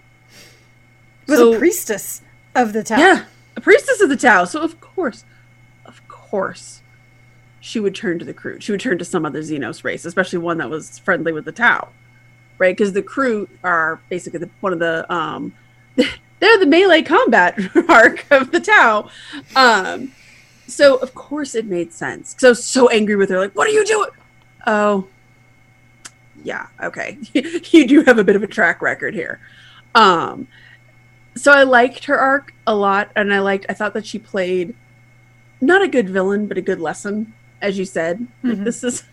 [1.27, 2.23] Was So- a priestess
[2.55, 2.99] of the town.
[3.01, 3.25] Yeah,
[3.57, 4.45] a priestess of the Tau.
[4.45, 5.25] So of course,
[5.85, 6.81] of course,
[7.61, 8.63] she would turn to the Kroot.
[8.63, 11.53] She would turn to some other Xenos race, especially one that was friendly with the
[11.53, 11.89] Tau,
[12.59, 12.77] right?
[12.77, 15.53] Because the Kroot are basically the, one of the um,
[15.97, 17.59] they're the melee combat
[17.89, 19.11] arc of the Tau.
[19.57, 20.13] Um,
[20.67, 22.35] so of course it made sense.
[22.39, 24.11] So I was so angry with her, like, what are you doing?
[24.67, 25.07] Oh,
[26.49, 27.19] yeah, okay.
[27.35, 29.39] you do have a bit of a track record here.
[29.95, 30.49] Um,
[31.37, 33.67] so I liked her arc a lot, and I liked.
[33.69, 34.75] I thought that she played
[35.61, 38.27] not a good villain, but a good lesson, as you said.
[38.43, 38.65] Like Mhm.
[38.65, 39.05] this is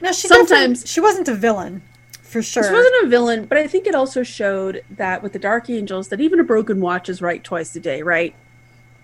[0.00, 1.82] No, she Sometimes- sometimes she wasn't a villain,
[2.22, 2.62] for sure.
[2.64, 6.08] She wasn't a villain, but I think it also showed that with the Dark Angels,
[6.08, 8.34] that even a broken watch is right twice a day, right?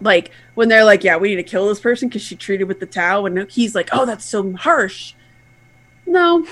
[0.01, 2.81] Like when they're like, "Yeah, we need to kill this person because she treated with
[2.81, 5.13] the Tau," and he's like, "Oh, that's so harsh."
[6.07, 6.47] No,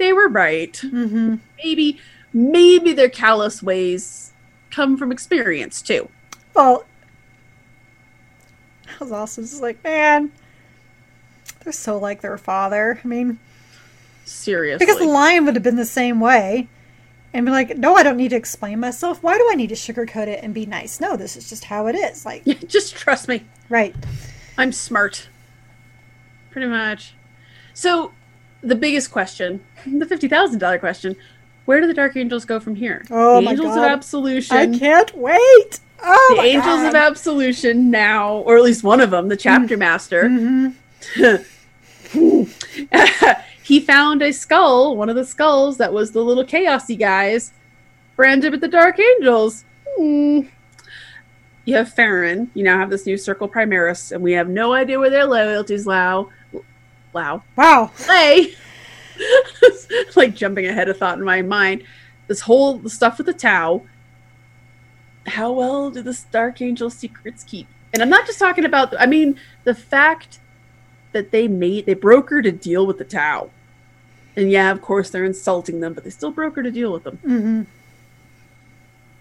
[0.00, 0.76] they were right.
[0.78, 2.00] hmm Maybe,
[2.32, 4.32] maybe their callous ways
[4.70, 6.08] come from experience too.
[6.54, 6.86] Well,
[8.86, 9.44] that was awesome.
[9.44, 10.32] just like, man,
[11.62, 12.98] they're so like their father.
[13.04, 13.38] I mean,
[14.24, 16.68] Seriously, because the lion would have been the same way,
[17.34, 19.22] and be like, no, I don't need to explain myself.
[19.22, 20.98] Why do I need to sugarcoat it and be nice?
[21.00, 22.24] No, this is just how it is.
[22.24, 23.44] Like, just trust me.
[23.68, 23.94] right.
[24.56, 25.28] I'm smart.
[26.50, 27.14] Pretty much.
[27.74, 28.12] So,
[28.62, 31.16] the biggest question, the fifty thousand dollar question:
[31.64, 33.04] Where do the Dark Angels go from here?
[33.10, 33.78] Oh the my Angels God.
[33.78, 34.56] of Absolution.
[34.56, 35.80] I can't wait.
[36.02, 40.24] Oh, the Angels of Absolution now, or at least one of them, the Chapter Master.
[40.24, 40.74] Mhm.
[43.62, 47.52] he found a skull, one of the skulls that was the little chaosy guys,
[48.16, 49.64] branded with the Dark Angels.
[49.96, 50.40] Hmm.
[51.66, 52.50] You have Farron.
[52.54, 55.86] You now have this new Circle Primaris, and we have no idea where their loyalties
[55.86, 56.24] lie.
[57.12, 57.42] Wow.
[57.56, 57.90] Wow.
[58.08, 58.54] Lay.
[60.16, 61.84] like jumping ahead of thought in my mind.
[62.26, 63.82] This whole the stuff with the Tau.
[65.26, 67.66] How well do the Dark Angel secrets keep?
[67.92, 68.94] And I'm not just talking about.
[68.98, 70.38] I mean the fact
[71.12, 73.50] that they made they brokered a deal with the Tau.
[74.36, 77.18] And yeah, of course they're insulting them, but they still brokered a deal with them.
[77.24, 77.62] Mm-hmm.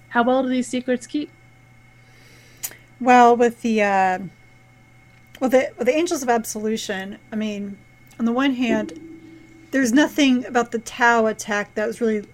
[0.10, 1.32] How well do these secrets keep?
[3.00, 4.20] Well, with the uh,
[5.40, 7.78] well, the with the Angels of Absolution, I mean,
[8.20, 8.94] on the one hand,
[9.72, 12.28] there's nothing about the Tau attack that was really.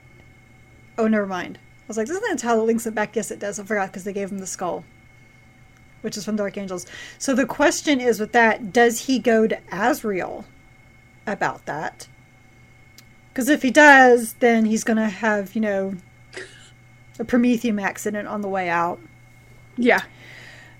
[0.97, 1.57] Oh, never mind.
[1.57, 3.15] I was like, doesn't that Tau that links it back?
[3.15, 3.59] Yes, it does.
[3.59, 4.83] I forgot because they gave him the skull,
[6.01, 6.85] which is from Dark Angels.
[7.19, 10.45] So the question is, with that, does he go to Azrael
[11.27, 12.07] about that?
[13.31, 15.95] Because if he does, then he's going to have, you know,
[17.19, 18.99] a promethium accident on the way out.
[19.77, 20.03] Yeah.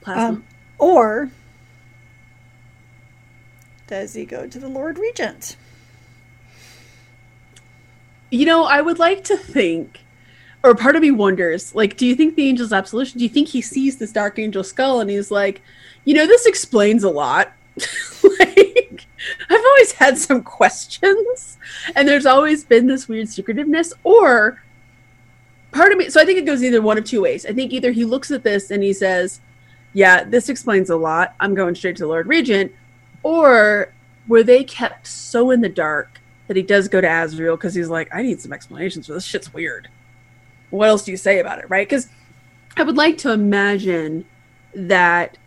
[0.01, 0.28] Plasma.
[0.28, 0.45] Um,
[0.78, 1.30] or
[3.88, 5.57] does he go to the Lord Regent?
[8.31, 9.99] You know, I would like to think,
[10.63, 13.19] or part of me wonders, like, do you think the angel's absolution?
[13.19, 15.61] Do you think he sees this dark angel skull and he's like,
[16.05, 17.53] you know, this explains a lot.
[18.39, 19.05] like,
[19.49, 21.57] I've always had some questions,
[21.95, 24.61] and there's always been this weird secretiveness, or
[25.71, 26.09] part of me.
[26.09, 27.45] So I think it goes either one of two ways.
[27.45, 29.41] I think either he looks at this and he says,
[29.93, 31.36] yeah, this explains a lot.
[31.39, 32.71] I'm going straight to the Lord Regent,
[33.26, 33.91] or
[34.28, 37.89] were they kept so in the dark that he does go to Azrael because he's
[37.89, 39.88] like, I need some explanations for this shit's weird.
[40.69, 41.88] what else do you say about it, right?
[41.88, 42.07] Because
[42.78, 44.26] I would like to imagine
[44.76, 45.38] that.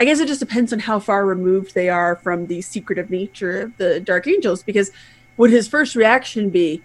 [0.00, 3.62] I guess it just depends on how far removed they are from the secretive nature
[3.62, 4.62] of the Dark Angels.
[4.62, 4.90] Because
[5.38, 6.82] would his first reaction be,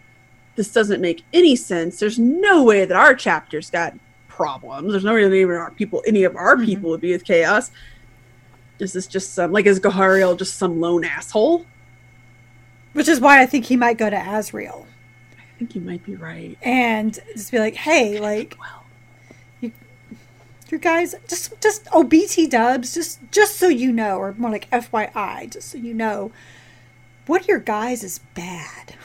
[0.56, 2.00] "This doesn't make any sense.
[2.00, 3.94] There's no way that our chapter's got
[4.28, 4.92] problems.
[4.92, 6.66] There's no way that even our people, any of our Mhm.
[6.66, 7.72] people, would be with chaos."
[8.84, 11.66] Is this just some like is Gohariel just some lone asshole?
[12.94, 14.86] Which is why I think he might go to Azrael
[15.32, 16.58] I think you might be right.
[16.62, 18.84] and just be like, "Hey, like Well,
[20.74, 24.70] you guys, just just oh BT Dubs, just just so you know, or more like
[24.72, 26.32] FYI, just so you know,
[27.28, 28.96] one of your guys is bad.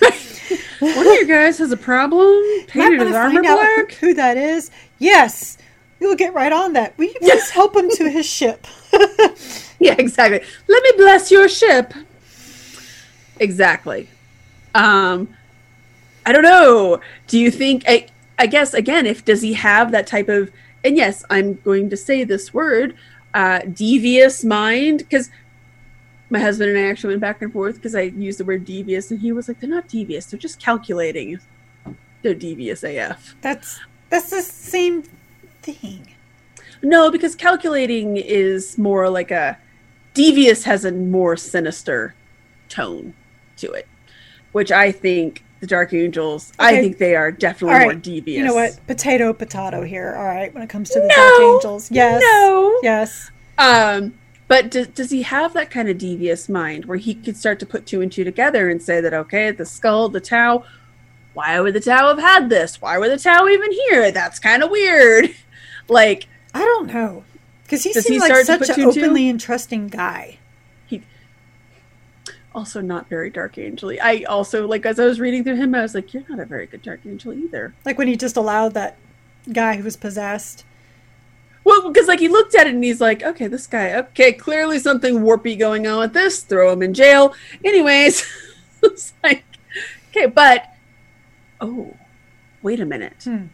[0.80, 2.42] one of you guys has a problem.
[2.66, 3.92] Painted his armor black.
[3.92, 4.70] who that is.
[4.98, 5.58] Yes,
[6.02, 6.96] we'll get right on that.
[6.98, 8.66] Will you please help him to his ship?
[9.82, 10.40] Yeah, exactly.
[10.68, 11.92] Let me bless your ship.
[13.40, 14.08] Exactly.
[14.76, 15.34] Um,
[16.24, 17.00] I don't know.
[17.26, 17.82] Do you think?
[17.88, 18.06] I,
[18.38, 20.52] I guess again, if does he have that type of?
[20.84, 22.94] And yes, I'm going to say this word,
[23.34, 25.30] uh, devious mind, because
[26.30, 29.10] my husband and I actually went back and forth because I used the word devious,
[29.10, 30.26] and he was like, "They're not devious.
[30.26, 31.40] They're just calculating.
[32.22, 33.80] They're devious AF." That's
[34.10, 35.02] that's the same
[35.62, 36.08] thing.
[36.82, 39.58] No, because calculating is more like a
[40.14, 42.14] devious has a more sinister
[42.68, 43.14] tone
[43.58, 43.86] to it,
[44.52, 46.52] which I think the Dark Angels.
[46.58, 48.38] I think they are definitely All more devious.
[48.38, 48.78] You know what?
[48.86, 50.14] Potato, potato here.
[50.16, 52.80] All right, when it comes to the No, Dark Angels, yes, No.
[52.82, 53.30] yes.
[53.58, 54.14] Um,
[54.48, 57.66] but does, does he have that kind of devious mind where he could start to
[57.66, 60.64] put two and two together and say that okay, the skull, the Tau.
[61.32, 62.82] Why would the Tau have had this?
[62.82, 64.10] Why were the Tau even here?
[64.10, 65.30] That's kind of weird.
[65.88, 67.24] like I don't know
[67.64, 69.00] because he seems he like such an two two?
[69.00, 70.38] openly and trusting guy.
[70.86, 71.02] He
[72.54, 75.82] also not very dark angel I also like as I was reading through him, I
[75.82, 77.74] was like, you're not a very good dark angel either.
[77.84, 78.98] Like when he just allowed that
[79.50, 80.64] guy who was possessed.
[81.64, 84.78] Well, because like he looked at it and he's like, okay, this guy, okay, clearly
[84.78, 86.42] something warpy going on with this.
[86.42, 87.34] Throw him in jail.
[87.64, 88.26] Anyways,
[88.82, 89.44] it's like,
[90.10, 90.74] okay, but
[91.60, 91.96] oh,
[92.62, 93.22] wait a minute.
[93.22, 93.46] Hmm.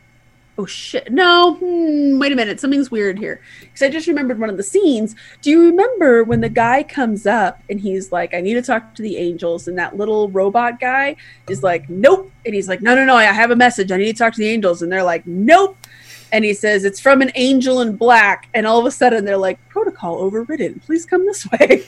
[0.60, 1.12] Oh shit!
[1.12, 2.58] No, hmm, wait a minute.
[2.58, 3.40] Something's weird here.
[3.60, 5.14] Because I just remembered one of the scenes.
[5.40, 8.92] Do you remember when the guy comes up and he's like, "I need to talk
[8.96, 11.14] to the angels," and that little robot guy
[11.48, 13.14] is like, "Nope," and he's like, "No, no, no!
[13.14, 13.92] I have a message.
[13.92, 15.76] I need to talk to the angels," and they're like, "Nope."
[16.32, 19.36] And he says it's from an angel in black, and all of a sudden they're
[19.36, 20.80] like, "Protocol overridden.
[20.84, 21.84] Please come this way."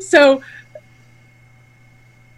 [0.00, 0.42] so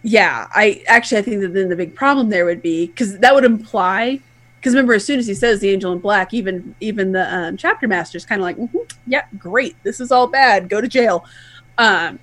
[0.03, 3.35] yeah, I actually I think that then the big problem there would be because that
[3.35, 4.21] would imply
[4.63, 7.57] because remember as soon as he says the angel in black, even even the um,
[7.57, 10.87] chapter master is kind of like, "Mhm, yeah, great, this is all bad, go to
[10.87, 11.25] jail.
[11.77, 12.17] Um,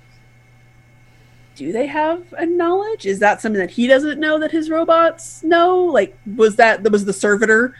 [1.55, 3.05] do they have a knowledge?
[3.05, 5.83] Is that something that he doesn't know that his robots know?
[5.83, 7.75] Like, was that that was the servitor?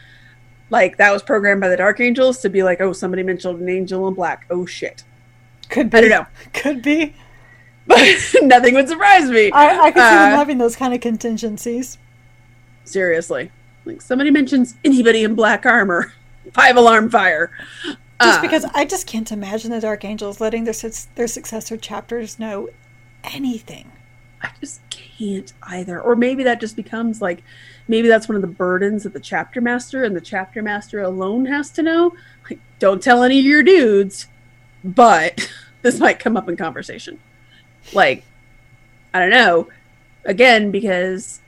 [0.70, 3.68] Like that was programmed by the Dark Angels to be like, oh, somebody mentioned an
[3.68, 4.46] angel in black.
[4.48, 5.02] Oh shit,
[5.70, 5.98] Could be.
[5.98, 7.14] I don't know, Could be.
[7.88, 7.98] but
[8.42, 9.50] nothing would surprise me.
[9.50, 11.98] I, I could see them Uh, having those kind of contingencies.
[12.84, 13.50] Seriously.
[13.84, 16.12] Like somebody mentions anybody in black armor,
[16.52, 17.50] five alarm fire.
[18.20, 20.74] Just Uh, because I just can't imagine the Dark Angels letting their
[21.14, 22.68] their successor chapters know
[23.24, 23.90] anything.
[24.40, 26.00] I just can't either.
[26.00, 27.42] Or maybe that just becomes like
[27.88, 31.46] maybe that's one of the burdens of the chapter master and the chapter master alone
[31.46, 32.14] has to know.
[32.48, 34.28] Like, don't tell any of your dudes,
[34.82, 35.48] but
[35.82, 37.18] this might come up in conversation.
[37.92, 38.24] Like,
[39.12, 39.68] I don't know.
[40.24, 41.40] Again, because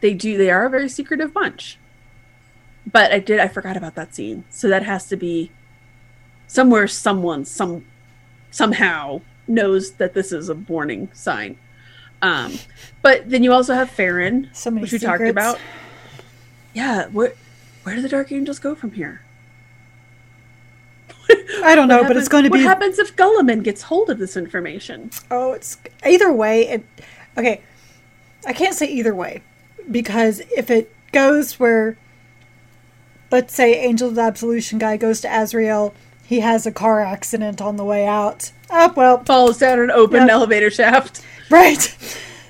[0.00, 1.78] they do they are a very secretive bunch.
[2.90, 4.44] But I did I forgot about that scene.
[4.50, 5.50] So that has to be
[6.46, 7.84] somewhere someone some
[8.50, 11.56] somehow knows that this is a warning sign.
[12.22, 12.58] Um,
[13.02, 15.58] but then you also have Farron, So which we talked about.
[16.74, 17.34] Yeah, where
[17.82, 19.22] where do the Dark Angels go from here?
[21.62, 22.64] I don't know, What but it's going to What be.
[22.64, 25.10] What happens if Guilliman gets hold of this information?
[25.30, 26.68] Oh, it's either way.
[26.68, 26.84] It
[27.38, 27.62] okay.
[28.46, 29.42] I can't say either way
[29.90, 31.96] because if it goes where,
[33.30, 37.60] let's say, Angel of the Absolution guy goes to Azrael, he has a car accident
[37.60, 38.52] on the way out.
[38.70, 40.30] Oh well, Falls down an open Yep.
[40.30, 41.24] elevator shaft.
[41.50, 41.96] Right.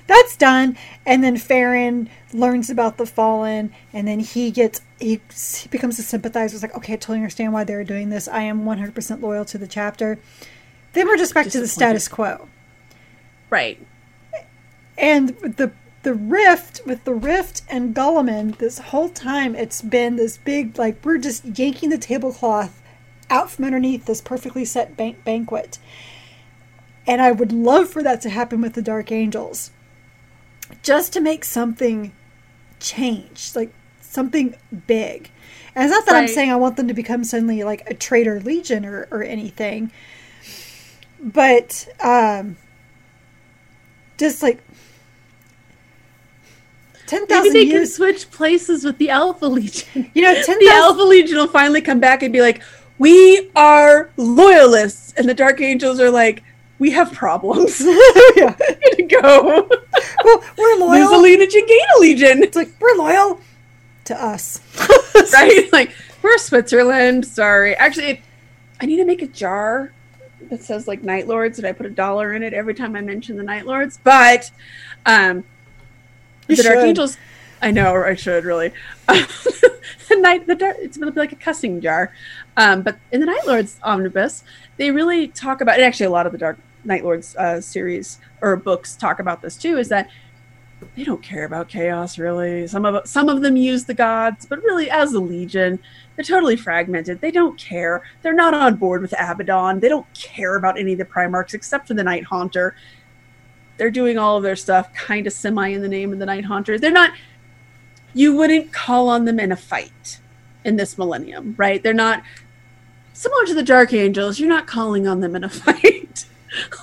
[0.05, 0.77] That's done.
[1.07, 6.03] And then Farron learns about the fallen, and then he gets he, he becomes a
[6.03, 6.53] sympathizer.
[6.53, 8.27] It's like, okay, I totally understand why they're doing this.
[8.27, 10.19] I am one hundred percent loyal to the chapter.
[10.93, 12.47] Then we're just back to the status quo.
[13.49, 13.83] Right.
[14.99, 15.71] And the
[16.03, 21.03] the rift with the rift and Guilliman, this whole time it's been this big like
[21.05, 22.81] we're just yanking the tablecloth
[23.29, 25.77] out from underneath this perfectly set ban- banquet.
[27.07, 29.71] And I would love for that to happen with the Dark Angels.
[30.83, 32.11] Just to make something
[32.79, 33.51] change.
[33.55, 34.55] Like something
[34.87, 35.31] big.
[35.73, 38.41] And it's not that I'm saying I want them to become suddenly like a traitor
[38.41, 39.91] legion or, or anything,
[41.21, 42.57] but um,
[44.17, 44.59] just like
[47.11, 50.09] ten Maybe they can switch places with the Alpha Legion.
[50.13, 50.69] You know, ten the.
[50.69, 52.61] Alpha Legion will finally come back and be like,
[52.97, 56.43] "We are loyalists," and the Dark Angels are like,
[56.79, 57.81] "We have problems.
[58.35, 58.55] yeah.
[58.95, 59.69] To go,
[60.23, 61.21] Well, we're lose a loyal.
[61.21, 63.41] legion, gain a legion." It's like we're loyal
[64.05, 64.61] to us.
[65.33, 65.67] right?
[65.73, 65.91] Like
[66.21, 67.25] we're Switzerland.
[67.25, 68.19] Sorry, actually, it,
[68.79, 69.91] I need to make a jar
[70.49, 73.01] that says like Night Lords, and I put a dollar in it every time I
[73.01, 73.99] mention the Night Lords.
[74.03, 74.49] But
[75.05, 75.43] um,
[76.51, 76.85] You the Dark.
[76.85, 77.17] Angels.
[77.61, 78.73] I know, I should really.
[79.07, 82.13] the night, the dark, it's gonna be like a cussing jar.
[82.57, 84.43] Um, but in the Night Lords omnibus,
[84.77, 88.19] they really talk about, and actually a lot of the Dark Night Lords uh, series
[88.41, 89.77] or books talk about this too.
[89.77, 90.09] Is that
[90.95, 92.67] they don't care about chaos really.
[92.67, 95.79] Some of some of them use the gods, but really as a legion,
[96.15, 97.21] they're totally fragmented.
[97.21, 98.03] They don't care.
[98.23, 99.79] They're not on board with Abaddon.
[99.79, 102.75] They don't care about any of the Primarchs except for the Night Haunter.
[103.81, 106.45] They're doing all of their stuff kind of semi in the name of the Night
[106.45, 106.77] Haunter.
[106.77, 107.13] They're not.
[108.13, 110.19] You wouldn't call on them in a fight
[110.63, 111.81] in this millennium, right?
[111.81, 112.21] They're not
[113.13, 114.39] similar to the Dark Angels.
[114.39, 116.25] You're not calling on them in a fight,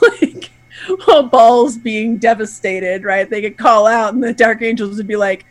[0.03, 0.51] like
[1.05, 3.31] while Baal's being devastated, right?
[3.31, 5.47] They could call out, and the Dark Angels would be like,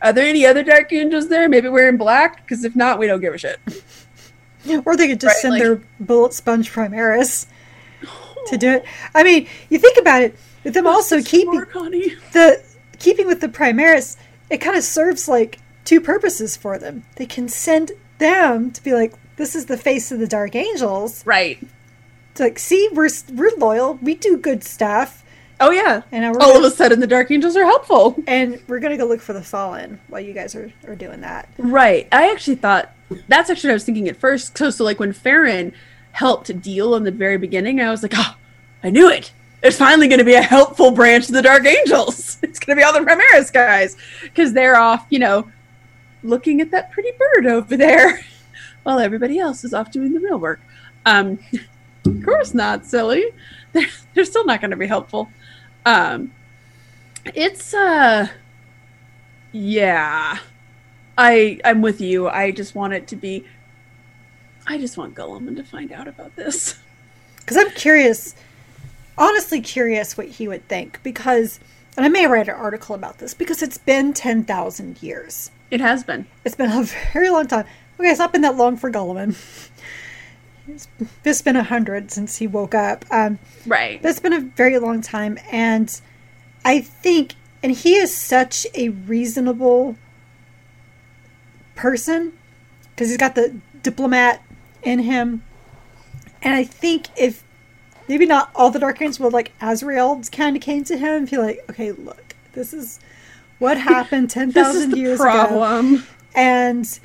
[0.00, 1.50] "Are there any other Dark Angels there?
[1.50, 2.36] Maybe wearing black?
[2.46, 3.60] Because if not, we don't give a shit."
[4.86, 7.44] Or they could just Right, send like- their bullet sponge Primaris
[8.46, 8.84] to do it.
[9.14, 11.60] I mean, you think about it, with them also keeping
[12.32, 12.62] the
[12.98, 14.16] keeping with the Primaris,
[14.50, 17.04] it kind of serves like two purposes for them.
[17.16, 21.24] They can send them to be like, this is the face of the Dark Angels.
[21.26, 21.58] right?
[22.36, 25.22] To like, see, we're we're loyal, we do good stuff,
[25.60, 26.02] Oh yeah.
[26.10, 28.16] and now we're All of gonna, a sudden, the Dark Angels are helpful.
[28.26, 31.48] and we're gonna go look for the Fallen while you guys are, are doing that.
[31.58, 32.08] Right.
[32.12, 32.90] I actually thought
[33.28, 34.56] that's actually what I was thinking at first.
[34.56, 35.72] So, so like when Farron
[36.12, 38.36] helped deal in the very beginning, I was like, oh,
[38.82, 39.32] I knew it.
[39.62, 42.38] There's finally going to be a helpful branch of the Dark Angels.
[42.52, 45.50] It's going to be all the Primaris guys because they're off, you know,
[46.22, 48.20] looking at that pretty bird over there
[48.82, 50.60] while everybody else is off doing the real work.
[51.06, 51.38] Um,
[52.04, 53.24] of course not, silly.
[53.72, 55.30] They're, they're still not going to be helpful.
[55.86, 56.30] Um,
[57.34, 58.28] it's uh,
[59.52, 60.38] yeah.
[61.16, 62.28] I I'm with you.
[62.28, 63.46] I just want it to be.
[64.66, 66.78] I just want Guilliman to find out about this.
[67.36, 68.34] Because I'm curious,
[69.18, 71.00] honestly curious what he would think.
[71.02, 71.60] Because,
[71.96, 75.50] and I may write an article about this because it's been ten thousand years.
[75.70, 76.26] It has been.
[76.44, 76.82] It's been a
[77.12, 77.64] very long time.
[77.98, 79.36] Okay, it's not been that long for Guilliman.
[80.68, 80.86] It's,
[81.24, 83.04] it's been a hundred since he woke up.
[83.10, 84.00] Um, Right.
[84.00, 86.00] but it's been a very long time, and
[86.64, 89.96] I think, and he is such a reasonable
[91.74, 92.32] person
[92.90, 94.42] because he's got the diplomat
[94.82, 95.42] in him,
[96.42, 97.42] and I think if
[98.08, 101.30] maybe not all the Dark Angels, but like Azrael kind of came to him and
[101.30, 103.00] be like, okay, look, this is
[103.58, 105.30] what happened ten This is thousand the years ago
[106.34, 106.98] and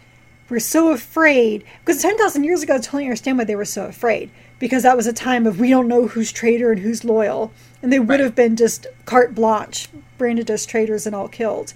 [0.49, 4.29] we're so afraid because 10,000 years ago, I totally understand why they were so afraid
[4.59, 7.91] because that was a time of we don't know who's traitor and who's loyal, and
[7.91, 8.19] they would Right.
[8.21, 11.73] have been just carte blanche, branded as traitors and all killed.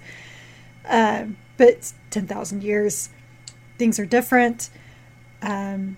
[0.88, 3.10] Um, but 10,000 years,
[3.78, 4.68] things are different.
[5.42, 5.96] Um,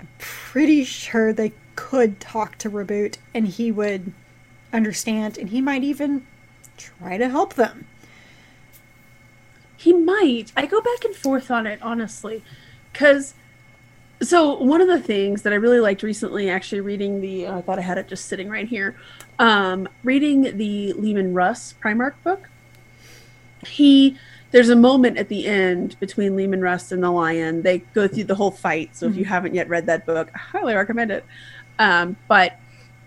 [0.00, 4.12] I'm pretty sure they could talk to Roboute and he would
[4.72, 6.26] understand, and he might even
[6.76, 7.86] try to help them.
[9.76, 10.52] He might.
[10.56, 12.42] I go back and forth on it, honestly.
[12.92, 13.34] Because,
[14.20, 17.62] so one of the things that I really liked recently, actually reading the, uh, I
[17.62, 18.96] thought I had it just sitting right here,
[19.38, 22.48] um, reading the Leman Russ Primarch book.
[23.66, 24.16] He,
[24.52, 27.62] there's a moment at the end between Leman Russ and the lion.
[27.62, 28.94] They go through the whole fight.
[28.96, 31.24] So if you haven't yet read that book, I highly recommend it.
[31.78, 32.58] Um, but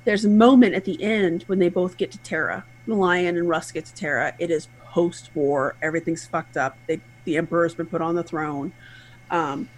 [0.05, 2.65] there's a moment at the end when they both get to Terra.
[2.87, 4.33] The lion and Russ get to Terra.
[4.39, 5.75] It is post war.
[5.81, 6.77] Everything's fucked up.
[6.87, 8.73] They, the Emperor's been put on the throne.
[9.31, 9.69] Um,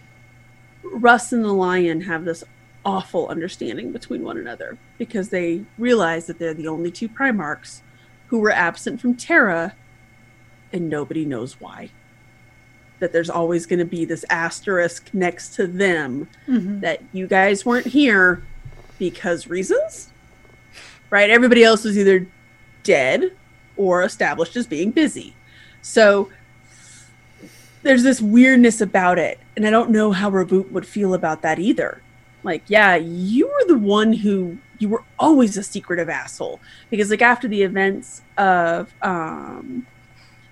[0.83, 2.43] Russ and the lion have this
[2.85, 7.81] awful understanding between one another because they realize that they're the only two Primarchs
[8.27, 9.73] who were absent from Terra
[10.73, 11.89] and nobody knows why.
[12.99, 16.81] That there's always going to be this asterisk next to them Mhm.
[16.81, 18.43] that you guys weren't here
[18.97, 20.11] because reasons,
[21.09, 21.29] right?
[21.29, 22.27] Everybody else was either
[22.83, 23.31] dead
[23.75, 25.35] or established as being busy.
[25.81, 26.29] So
[27.83, 29.39] there's this weirdness about it.
[29.55, 32.01] And I don't know how Roboute would feel about that either.
[32.43, 36.59] Like, yeah, you were the one who you were always a secretive asshole.
[36.89, 39.85] Because like after the events of um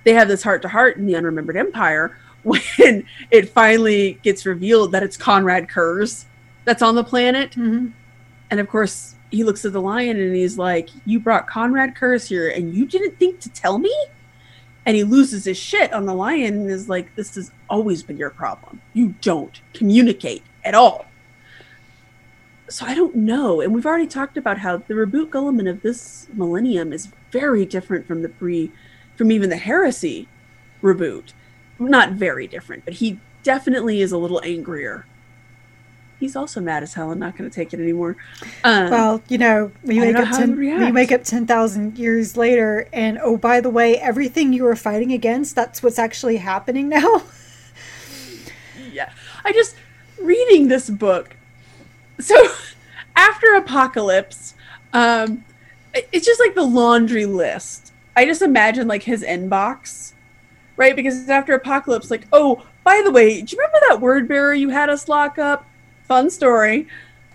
[0.04, 4.92] they have this heart to heart in the Unremembered Empire when it finally gets revealed
[4.92, 6.26] that it's Conrad Curze
[6.64, 7.52] that's on the planet.
[7.52, 7.92] Mhm.
[8.56, 12.26] And of course, he looks at the lion and he's like, You brought Conrad Curze
[12.30, 13.94] here and you didn't think to tell me?
[14.86, 18.16] And he loses his shit on the lion and is like, This has always been
[18.16, 18.80] your problem.
[18.94, 21.06] You don't communicate at all.
[22.70, 23.60] So I don't know.
[23.60, 28.08] And we've already talked about how the Roboute Guilliman of this millennium is very different
[28.08, 28.72] from the pre,
[29.18, 30.30] from even the heresy
[30.82, 31.34] Roboute.
[31.78, 35.06] Not very different, but he definitely is a little angrier.
[36.20, 37.12] He's also mad as hell.
[37.12, 38.16] And not going to take it anymore.
[38.64, 41.46] Um, Well, you know, we I wake know up ten, would we wake up ten
[41.46, 46.38] thousand years later, and oh, by the way, everything you were fighting against—that's what's actually
[46.38, 47.24] happening now.
[48.96, 49.12] yeah
[49.44, 49.76] i just
[50.22, 51.36] reading this book
[52.20, 52.36] so
[53.16, 54.56] after apocalypse
[54.94, 55.44] um
[56.12, 57.94] it's just like the laundry list.
[58.18, 60.14] I just imagine like his inbox
[60.78, 60.94] right?
[60.96, 64.70] Because after apocalypse like oh by the way do you remember that word bearer you
[64.70, 65.66] had us lock up
[66.08, 66.88] fun story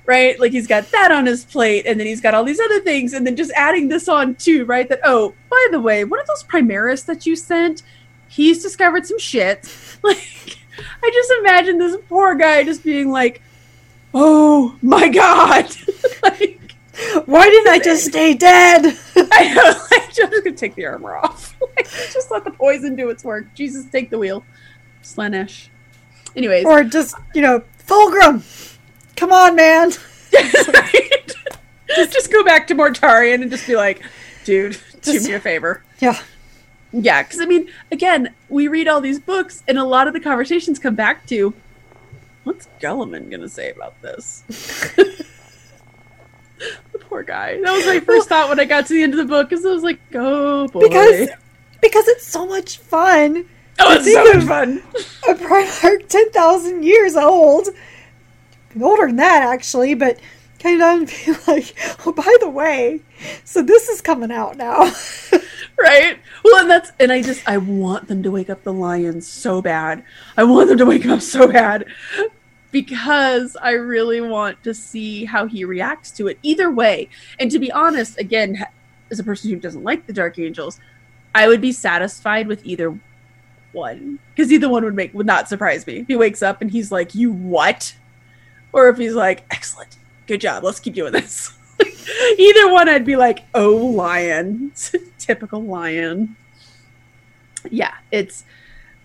[0.07, 2.81] right like he's got that on his plate and then he's got all these other
[2.81, 6.19] things and then just adding this on too right that oh by the way one
[6.19, 7.83] of those primaris that you sent
[8.29, 10.59] he's discovered some shit like
[11.03, 13.43] I just imagine this poor guy just being like,
[14.15, 15.75] "Oh my god!"
[16.23, 16.75] like,
[17.27, 18.97] Why didn't I just stay dead?
[19.17, 21.57] I know, like, I'm just gonna take the armor off.
[21.77, 23.53] like, just let the poison do its work.
[23.55, 24.45] Jesus, take the wheel.
[25.03, 25.69] Slaanesh.
[26.37, 28.43] Anyways, or just, you know, Fulgrim.
[29.17, 29.91] Come on, man.
[30.33, 31.11] right?
[31.97, 34.03] just just go back to Mortarion and just be like,
[34.45, 36.21] "Dude, do me a favor." Yeah.
[36.93, 40.21] Yeah, because I mean, again, we read all these books, and a lot of the
[40.21, 41.55] conversations come back to,
[42.45, 44.43] "What's Guilliman gonna say about this?"
[46.59, 47.61] the poor guy.
[47.61, 49.65] That was my first thought when I got to the end of the book, because
[49.65, 51.29] I was like, "Oh boy!" Because
[51.81, 53.47] because it's so much fun.
[53.81, 54.83] Oh, it's so much fun.
[55.29, 57.69] A Primarch ten thousand years old.
[58.81, 60.21] Older than that actually, but
[60.61, 61.75] kind of be like,
[62.07, 63.01] oh by the way,
[63.45, 64.79] so this is coming out now.
[65.79, 66.19] right?
[66.45, 69.61] Well, and that's and I just I want them to wake up the lions so
[69.61, 70.05] bad.
[70.37, 71.87] I want them to wake up so bad
[72.71, 76.39] because I really want to see how he reacts to it.
[76.43, 77.09] Either way,
[77.39, 78.65] and to be honest, again,
[79.11, 80.81] as a person who doesn't like the Dark Angels,
[81.35, 82.97] I would be satisfied with either
[83.73, 85.99] one because either one would make would not surprise me.
[85.99, 87.95] If he wakes up and he's like, "You what?"
[88.73, 89.97] or if he's like, "Excellent,
[90.27, 91.57] good job, let's keep doing this."
[92.39, 94.73] either one, I'd be like, "Oh, lion,
[95.19, 96.37] typical lion."
[97.71, 98.45] Yeah, it's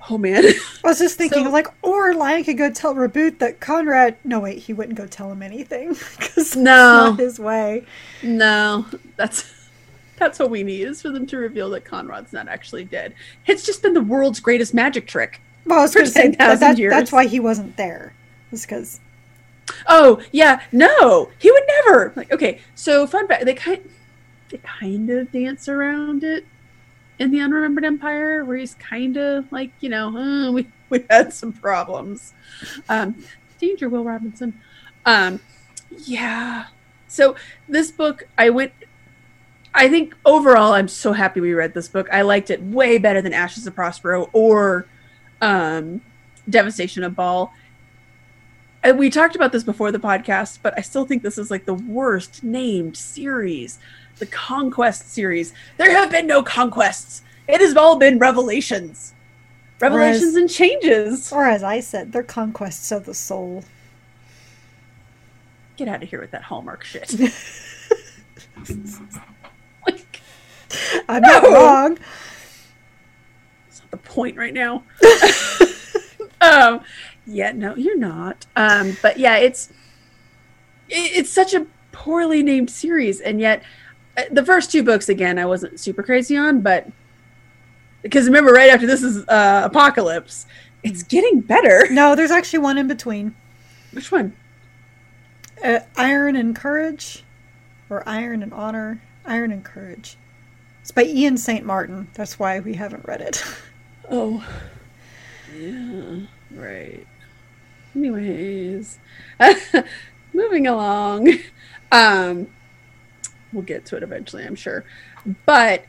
[0.09, 0.43] oh man,
[0.83, 4.17] I was just thinking, So- like, or Lion could go tell Roboute that Conrad.
[4.23, 7.13] No, wait, he wouldn't go tell him anything because No.
[7.17, 7.85] his way.
[8.23, 8.85] no,
[9.17, 9.51] that's
[10.17, 13.13] that's what we need is for them to reveal that Conrad's not actually dead.
[13.47, 15.41] It's just been the world's greatest magic trick.
[15.65, 16.91] Well, I was going to say 10,000 that, that- years.
[16.91, 18.13] that's why he wasn't there.
[18.51, 18.99] It's because
[19.87, 22.13] Oh yeah, no, he would never.
[22.15, 23.81] Like, okay, so fun fact: they kind
[24.49, 26.45] they kind of dance around it
[27.17, 31.33] in the Unremembered Empire, where he's kind of like, you know, "Uh, we we had
[31.33, 32.33] some problems.
[32.89, 33.25] Um,
[33.59, 34.61] danger, Will Robinson.
[35.03, 35.39] Um,
[36.05, 36.65] yeah.
[37.07, 37.35] So
[37.67, 38.71] this book, I went.
[39.75, 42.07] I think overall, I'm so happy we read this book.
[42.11, 44.87] I liked it way better than Ashes of Prospero or
[45.41, 46.01] um,
[46.49, 47.53] Devastation of Baal
[48.85, 51.65] and we talked about this before the podcast, but I still think this is like
[51.65, 53.79] the worst named series,
[54.19, 55.55] the Conquest series.
[55.77, 57.23] There have been no conquests.
[57.47, 59.15] It has all been revelations,
[59.79, 61.33] revelations Whereas- and changes.
[61.33, 63.63] or as I said, they're conquests of the soul.
[65.77, 67.09] Get out of here with that Hallmark shit.
[71.09, 71.97] I'm not wrong.
[73.67, 74.83] It's not the point right now.
[76.41, 76.81] um,
[77.25, 78.45] yeah, no, you're not.
[78.55, 79.69] Um, but yeah, it's
[80.89, 83.63] it, it's such a poorly named series, and yet
[84.17, 86.87] uh, the first two books again, I wasn't super crazy on, but
[88.01, 90.45] because remember, right after this is uh, Apocalypse,
[90.83, 91.87] it's getting better.
[91.89, 93.35] No, there's actually one in between.
[93.91, 94.35] Which one?
[95.63, 97.23] Uh, Iron and Courage,
[97.89, 99.01] or Iron and Honor.
[99.25, 100.17] Iron and Courage.
[100.85, 101.65] It's by Ian St.
[101.65, 102.09] Martin.
[102.13, 103.43] That's why we haven't read it.
[104.07, 104.47] Oh,
[105.57, 106.19] yeah,
[106.51, 107.07] right.
[107.95, 108.99] Anyways,
[110.33, 111.39] moving along.
[111.91, 112.45] Um,
[113.51, 114.85] we'll get to it eventually, I'm sure.
[115.47, 115.85] But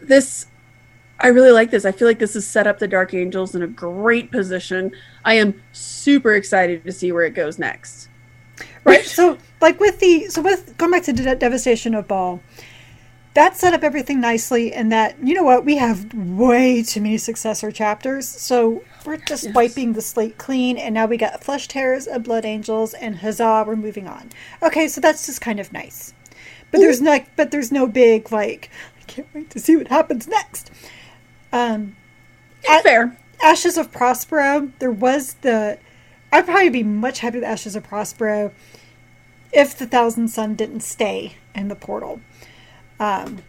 [0.00, 0.46] this,
[1.18, 1.84] I really like this.
[1.84, 4.92] I feel like this has set up the Dark Angels in a great position.
[5.24, 8.08] I am super excited to see where it goes next.
[8.84, 12.40] right so like with the so with going back to De- devastation of ball
[13.34, 17.18] that set up everything nicely and that you know what we have way too many
[17.18, 18.28] successor chapters.
[18.28, 19.54] So we're just Yes.
[19.54, 23.64] wiping the slate clean and now we got Flesh Tearers of blood angels and huzzah
[23.66, 24.30] we're moving on.
[24.62, 26.12] Okay so that's just kind of nice.
[26.70, 28.70] But there's no but there's no big like
[29.00, 30.70] i can't wait to see what happens next.
[31.52, 31.96] Um
[32.68, 33.16] I- Fair.
[33.42, 35.78] ashes of prospero there was the
[36.32, 38.52] i'd probably be much happier with ashes of prospero
[39.52, 42.20] if the thousand sun didn't stay in the portal
[43.00, 43.42] um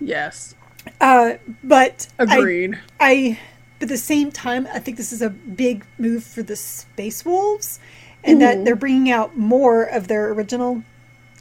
[0.00, 0.54] Yes.
[1.00, 2.78] uh, but Agreed.
[2.98, 3.38] I,
[3.78, 7.24] but at the same time, I think this is a big move for the Space
[7.24, 7.78] Wolves,
[8.24, 10.82] and that they're bringing out more of their original,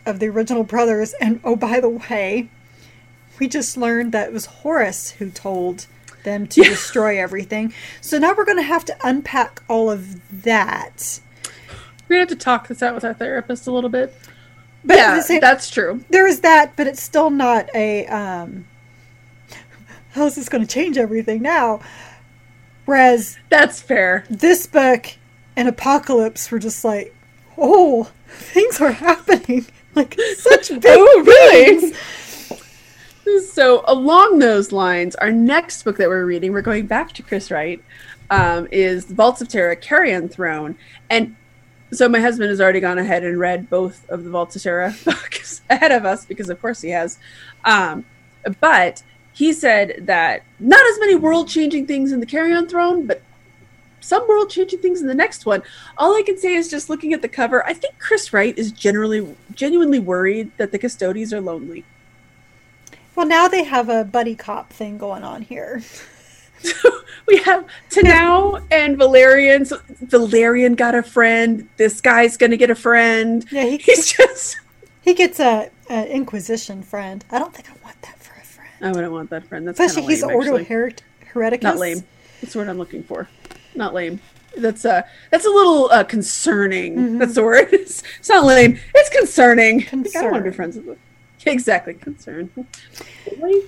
[0.06, 1.14] of the original brothers.
[1.22, 2.50] And oh, by the way,
[3.40, 5.88] we just learned that it was Horus who told
[6.24, 6.70] them to Yeah.
[6.70, 7.74] destroy everything.
[8.00, 11.20] So now we're going to have to unpack all of that.
[12.08, 14.14] We're gonna have to talk this out with our therapist a little bit.
[14.84, 16.04] But yeah, same- that's true.
[16.10, 18.06] there is that, but it's still not a.
[18.08, 18.66] Um,
[20.12, 21.82] how is this going to change everything now?
[22.86, 24.26] Whereas That's fair.
[24.30, 25.06] this book
[25.56, 27.16] and Apocalypse were just like,
[27.58, 29.66] oh, things are happening.
[29.94, 31.92] Like such big Oh, really?
[31.92, 33.52] things.
[33.52, 37.52] So along those lines, our next book that we're reading, we're going back to Chris
[37.52, 37.84] Wright,
[38.30, 40.78] um, is Vaults of Terra, Carrion Throne.
[41.10, 41.36] And
[41.92, 44.64] so my husband has already gone ahead and read both of the Vaults
[45.06, 47.20] books ahead of us because of course he has.
[47.66, 48.06] Um,
[48.60, 49.04] but
[49.34, 53.22] he said that not as many world changing things in the Carrion Throne, but
[54.00, 55.62] some world changing things in the next one.
[55.98, 58.72] All I can say is just looking at the cover, I think Chris Wright is
[58.72, 61.86] generally genuinely worried that the Custodes are lonely.
[63.16, 65.84] Well, now they have a buddy cop thing going on here.
[67.28, 69.66] we have Tanao and Valerian.
[69.66, 71.68] So Valerian got a friend.
[71.78, 73.46] This guy's gonna get a friend.
[73.52, 74.58] Yeah, he He's just.
[75.02, 77.24] he gets a, a Inquisition friend.
[77.32, 78.70] I don't think I want that for a friend.
[78.82, 79.68] I wouldn't want that friend.
[79.68, 80.36] That's Especially of he's lame.
[80.36, 80.64] Ordo.
[80.64, 80.92] Her-
[81.34, 81.62] Hereticus.
[81.64, 82.04] Not lame.
[82.42, 83.30] That's what I'm looking for.
[83.76, 84.20] Not lame.
[84.58, 87.18] That's uh that's a little uh concerning.
[87.20, 87.70] That's the word.
[87.74, 88.80] It's, it's not lame.
[88.94, 89.80] It's concerning.
[89.92, 90.98] Like, I don't want to be friends with them.
[91.46, 92.50] Exactly, concern.
[93.38, 93.64] Wait,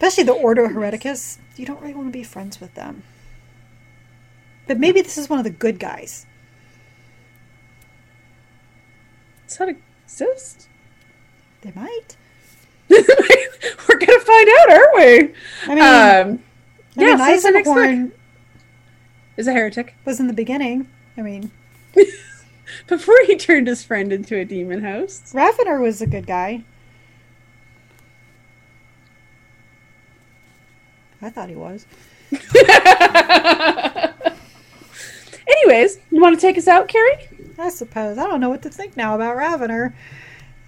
[0.00, 1.38] Especially the Ordo Hereticus.
[1.56, 3.02] You don't really want to be friends with them.
[4.68, 6.24] But maybe this is one of the good guys.
[9.48, 9.68] Does that
[10.04, 10.68] exist?
[11.62, 12.16] They might.
[12.90, 15.34] We're gonna find out, aren't we?
[15.66, 16.38] I mean, um, I mean,
[17.18, 17.68] yeah, so the next.
[17.68, 18.12] Eisenhorn
[19.36, 19.94] Is a heretic.
[20.04, 20.88] was in the beginning.
[21.16, 21.50] I mean,
[22.86, 25.32] Before he turned his friend into a demon host.
[25.34, 26.62] Ravenor was a good guy.
[31.20, 31.86] I thought he was.
[35.48, 37.28] Anyways, you want to take us out, Carrie?
[37.58, 38.18] I suppose.
[38.18, 39.94] I don't know what to think now about Ravenor.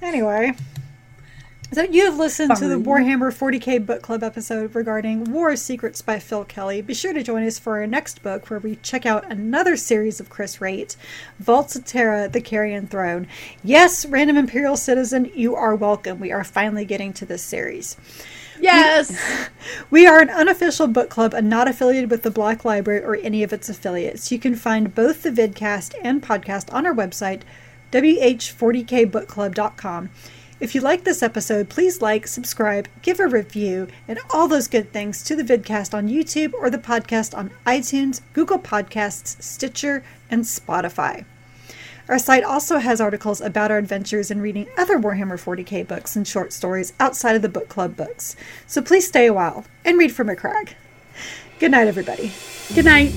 [0.03, 0.55] Anyway.
[1.73, 6.19] So you have listened to the Warhammer 40k book club episode regarding War Secrets by
[6.19, 6.83] Phil Kelly.
[6.83, 10.19] Be sure to join us for our next book where we check out another series
[10.19, 10.97] of Chris Wright,
[11.39, 13.29] Vaults of Terra, The Carrion Throne.
[13.63, 16.19] Yes, random Imperial citizen, you are welcome.
[16.19, 17.97] We are finally getting to this series.
[18.61, 19.49] Yes.
[19.91, 23.43] We are an unofficial book club and not affiliated with the Black Library or any
[23.43, 24.31] of its affiliates.
[24.31, 27.43] You can find both the vidcast and podcast on our website,
[27.93, 30.11] wh40kbookclub.com.
[30.61, 34.93] If you like this episode, please like, subscribe, give a review, and all those good
[34.93, 40.45] things to the vidcast on YouTube or the podcast on iTunes, Google Podcasts, Stitcher, and
[40.45, 41.25] Spotify.
[42.11, 46.27] Our site also has articles about our adventures in reading other Warhammer 40k books and
[46.27, 48.35] short stories outside of the book club books.
[48.67, 50.75] So please stay a while and read from a crag.
[51.61, 52.33] Good night, everybody.
[52.75, 53.13] Good night.